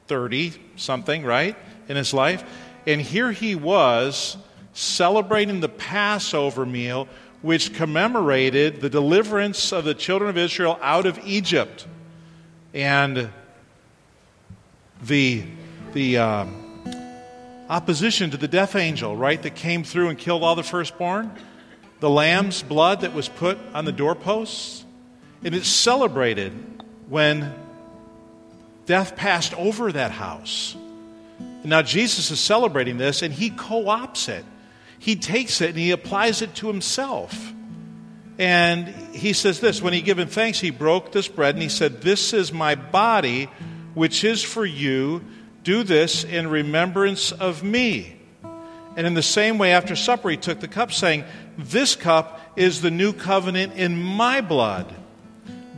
30 0.06 0.52
something, 0.76 1.24
right, 1.24 1.56
in 1.88 1.96
his 1.96 2.14
life? 2.14 2.44
And 2.86 3.00
here 3.00 3.32
he 3.32 3.56
was 3.56 4.36
celebrating 4.72 5.58
the 5.58 5.68
Passover 5.68 6.64
meal, 6.64 7.08
which 7.46 7.72
commemorated 7.72 8.80
the 8.80 8.90
deliverance 8.90 9.72
of 9.72 9.84
the 9.84 9.94
children 9.94 10.28
of 10.28 10.36
Israel 10.36 10.76
out 10.82 11.06
of 11.06 11.16
Egypt. 11.24 11.86
And 12.74 13.30
the, 15.00 15.44
the 15.92 16.18
uh, 16.18 16.46
opposition 17.68 18.32
to 18.32 18.36
the 18.36 18.48
death 18.48 18.74
angel, 18.74 19.16
right, 19.16 19.40
that 19.40 19.54
came 19.54 19.84
through 19.84 20.08
and 20.08 20.18
killed 20.18 20.42
all 20.42 20.56
the 20.56 20.64
firstborn 20.64 21.30
the 22.00 22.10
lamb's 22.10 22.62
blood 22.62 23.02
that 23.02 23.14
was 23.14 23.28
put 23.28 23.58
on 23.72 23.84
the 23.84 23.92
doorposts. 23.92 24.84
And 25.44 25.54
it's 25.54 25.68
celebrated 25.68 26.52
when 27.08 27.54
death 28.86 29.16
passed 29.16 29.54
over 29.54 29.92
that 29.92 30.10
house. 30.10 30.76
Now 31.64 31.82
Jesus 31.82 32.30
is 32.30 32.40
celebrating 32.40 32.98
this 32.98 33.22
and 33.22 33.32
he 33.32 33.50
co 33.50 33.84
opts 33.84 34.28
it. 34.28 34.44
He 34.98 35.16
takes 35.16 35.60
it 35.60 35.70
and 35.70 35.78
he 35.78 35.90
applies 35.90 36.42
it 36.42 36.54
to 36.56 36.68
himself. 36.68 37.52
And 38.38 38.88
he 39.14 39.32
says 39.32 39.60
this 39.60 39.80
when 39.80 39.92
he 39.92 40.02
given 40.02 40.28
thanks, 40.28 40.60
he 40.60 40.70
broke 40.70 41.12
this 41.12 41.28
bread 41.28 41.54
and 41.54 41.62
he 41.62 41.68
said, 41.68 42.02
This 42.02 42.32
is 42.32 42.52
my 42.52 42.74
body, 42.74 43.44
which 43.94 44.24
is 44.24 44.42
for 44.42 44.64
you. 44.64 45.24
Do 45.62 45.82
this 45.82 46.22
in 46.24 46.48
remembrance 46.48 47.32
of 47.32 47.62
me. 47.62 48.16
And 48.96 49.06
in 49.06 49.14
the 49.14 49.22
same 49.22 49.58
way, 49.58 49.72
after 49.72 49.96
supper, 49.96 50.30
he 50.30 50.36
took 50.36 50.60
the 50.60 50.68
cup, 50.68 50.92
saying, 50.92 51.24
this 51.58 51.96
cup 51.96 52.40
is 52.56 52.82
the 52.82 52.90
new 52.90 53.12
covenant 53.12 53.74
in 53.74 53.96
my 53.96 54.40
blood. 54.40 54.92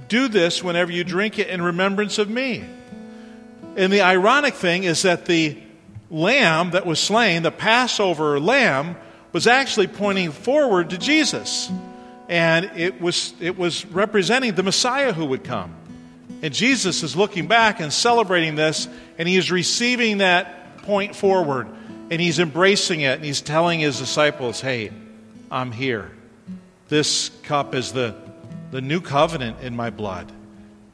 Do 0.08 0.28
this 0.28 0.62
whenever 0.62 0.90
you 0.90 1.04
drink 1.04 1.38
it 1.38 1.48
in 1.48 1.62
remembrance 1.62 2.18
of 2.18 2.28
me. 2.28 2.64
And 3.76 3.92
the 3.92 4.00
ironic 4.00 4.54
thing 4.54 4.84
is 4.84 5.02
that 5.02 5.26
the 5.26 5.56
lamb 6.10 6.72
that 6.72 6.86
was 6.86 6.98
slain, 6.98 7.42
the 7.42 7.52
Passover 7.52 8.40
lamb, 8.40 8.96
was 9.32 9.46
actually 9.46 9.86
pointing 9.86 10.32
forward 10.32 10.90
to 10.90 10.98
Jesus. 10.98 11.70
And 12.28 12.72
it 12.76 13.00
was, 13.00 13.34
it 13.40 13.56
was 13.56 13.86
representing 13.86 14.54
the 14.54 14.62
Messiah 14.62 15.12
who 15.12 15.26
would 15.26 15.44
come. 15.44 15.74
And 16.42 16.54
Jesus 16.54 17.02
is 17.02 17.16
looking 17.16 17.46
back 17.46 17.80
and 17.80 17.92
celebrating 17.92 18.54
this, 18.54 18.86
and 19.16 19.26
he 19.26 19.36
is 19.36 19.50
receiving 19.50 20.18
that 20.18 20.78
point 20.78 21.16
forward, 21.16 21.66
and 22.10 22.20
he's 22.20 22.38
embracing 22.38 23.00
it, 23.00 23.16
and 23.16 23.24
he's 23.24 23.40
telling 23.40 23.80
his 23.80 23.98
disciples, 23.98 24.60
hey, 24.60 24.92
I'm 25.50 25.72
here. 25.72 26.10
This 26.88 27.30
cup 27.42 27.74
is 27.74 27.92
the, 27.92 28.14
the 28.70 28.80
new 28.80 29.00
covenant 29.00 29.60
in 29.62 29.74
my 29.74 29.90
blood. 29.90 30.30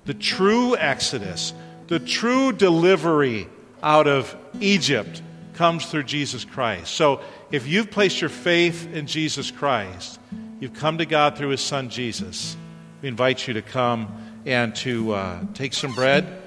the 0.04 0.14
true 0.14 0.76
exodus, 0.76 1.52
the 1.88 1.98
true 1.98 2.52
delivery 2.52 3.48
out 3.82 4.06
of 4.06 4.34
Egypt 4.60 5.22
comes 5.54 5.86
through 5.86 6.04
Jesus 6.04 6.44
Christ. 6.44 6.94
So 6.94 7.20
if 7.50 7.66
you've 7.66 7.90
placed 7.90 8.20
your 8.20 8.30
faith 8.30 8.92
in 8.92 9.06
Jesus 9.06 9.50
Christ, 9.50 10.20
you've 10.60 10.74
come 10.74 10.98
to 10.98 11.06
God 11.06 11.36
through 11.38 11.50
his 11.50 11.60
son 11.60 11.88
Jesus. 11.88 12.56
We 13.02 13.08
invite 13.08 13.46
you 13.46 13.54
to 13.54 13.62
come 13.62 14.42
and 14.46 14.74
to 14.76 15.12
uh, 15.12 15.40
take 15.54 15.72
some 15.72 15.94
bread, 15.94 16.42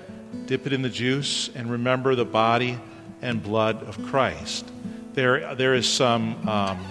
dip 0.46 0.68
it 0.68 0.74
in 0.74 0.82
the 0.82 0.90
juice, 0.90 1.50
and 1.56 1.72
remember 1.72 2.16
the 2.16 2.26
body 2.26 2.78
and 3.22 3.42
blood 3.42 3.84
of 3.84 4.04
Christ. 4.08 4.70
There, 5.14 5.56
there 5.56 5.74
is 5.74 5.90
some, 5.90 6.48
um, 6.48 6.86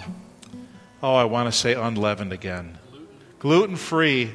oh, 1.03 1.15
I 1.15 1.25
want 1.25 1.53
to 1.53 1.57
say 1.57 1.75
unleavened 1.75 2.33
again. 2.33 2.79
Gluten 3.39 3.77
free 3.77 4.33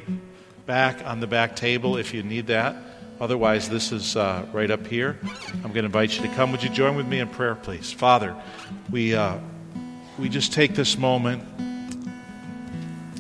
back 0.65 1.05
on 1.05 1.19
the 1.19 1.27
back 1.27 1.55
table 1.55 1.97
if 1.97 2.13
you 2.13 2.23
need 2.23 2.47
that. 2.47 2.75
Otherwise, 3.21 3.69
this 3.69 3.91
is 3.91 4.15
uh, 4.15 4.43
right 4.51 4.71
up 4.71 4.87
here. 4.87 5.15
I'm 5.63 5.71
going 5.71 5.73
to 5.73 5.85
invite 5.85 6.15
you 6.15 6.27
to 6.27 6.33
come. 6.33 6.51
Would 6.53 6.63
you 6.63 6.69
join 6.69 6.95
with 6.95 7.05
me 7.05 7.19
in 7.19 7.27
prayer, 7.27 7.53
please? 7.53 7.91
Father, 7.91 8.35
we, 8.89 9.13
uh, 9.13 9.37
we 10.17 10.27
just 10.27 10.53
take 10.53 10.73
this 10.73 10.97
moment 10.97 11.43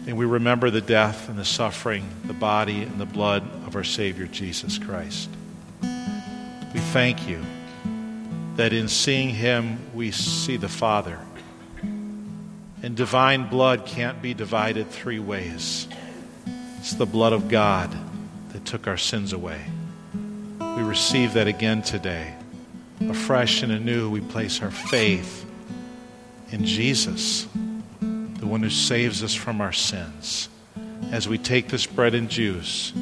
and 0.07 0.17
we 0.17 0.25
remember 0.25 0.71
the 0.71 0.81
death 0.81 1.29
and 1.29 1.37
the 1.37 1.45
suffering, 1.45 2.09
the 2.25 2.33
body 2.33 2.81
and 2.81 2.99
the 2.99 3.05
blood 3.05 3.43
of 3.67 3.75
our 3.75 3.83
Savior 3.83 4.25
Jesus 4.25 4.79
Christ. 4.79 5.29
We 5.83 6.79
thank 6.79 7.29
you 7.29 7.39
that 8.55 8.73
in 8.73 8.87
seeing 8.87 9.29
him 9.29 9.77
we 9.93 10.09
see 10.09 10.57
the 10.57 10.67
Father. 10.67 11.19
And 11.83 12.95
divine 12.95 13.49
blood 13.49 13.85
can't 13.85 14.19
be 14.19 14.33
divided 14.33 14.89
three 14.89 15.19
ways. 15.19 15.87
It's 16.79 16.95
the 16.95 17.05
blood 17.05 17.33
of 17.33 17.49
God 17.49 17.95
that 18.53 18.65
took 18.65 18.87
our 18.87 18.97
sins 18.97 19.31
away. 19.31 19.61
We 20.75 20.83
receive 20.83 21.33
that 21.33 21.47
again 21.47 21.81
today. 21.81 22.33
Afresh 23.09 23.61
and 23.63 23.71
anew, 23.71 24.09
we 24.09 24.21
place 24.21 24.61
our 24.61 24.71
faith 24.71 25.45
in 26.51 26.65
Jesus, 26.65 27.47
the 28.01 28.45
one 28.45 28.61
who 28.61 28.69
saves 28.69 29.23
us 29.23 29.33
from 29.33 29.61
our 29.61 29.73
sins. 29.73 30.49
As 31.11 31.27
we 31.27 31.37
take 31.37 31.67
this 31.67 31.85
bread 31.85 32.15
and 32.15 32.29
juice, 32.29 32.93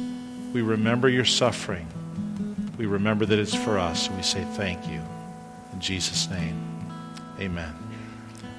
we 0.52 0.62
remember 0.62 1.08
your 1.08 1.24
suffering. 1.24 1.86
We 2.76 2.86
remember 2.86 3.26
that 3.26 3.38
it's 3.38 3.54
for 3.54 3.78
us, 3.78 4.08
and 4.08 4.16
we 4.16 4.22
say 4.22 4.44
thank 4.54 4.86
you. 4.88 5.00
In 5.72 5.80
Jesus' 5.80 6.28
name, 6.28 6.58
amen. 7.38 7.74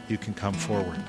You 0.08 0.18
can 0.18 0.34
come 0.34 0.54
forward. 0.54 1.04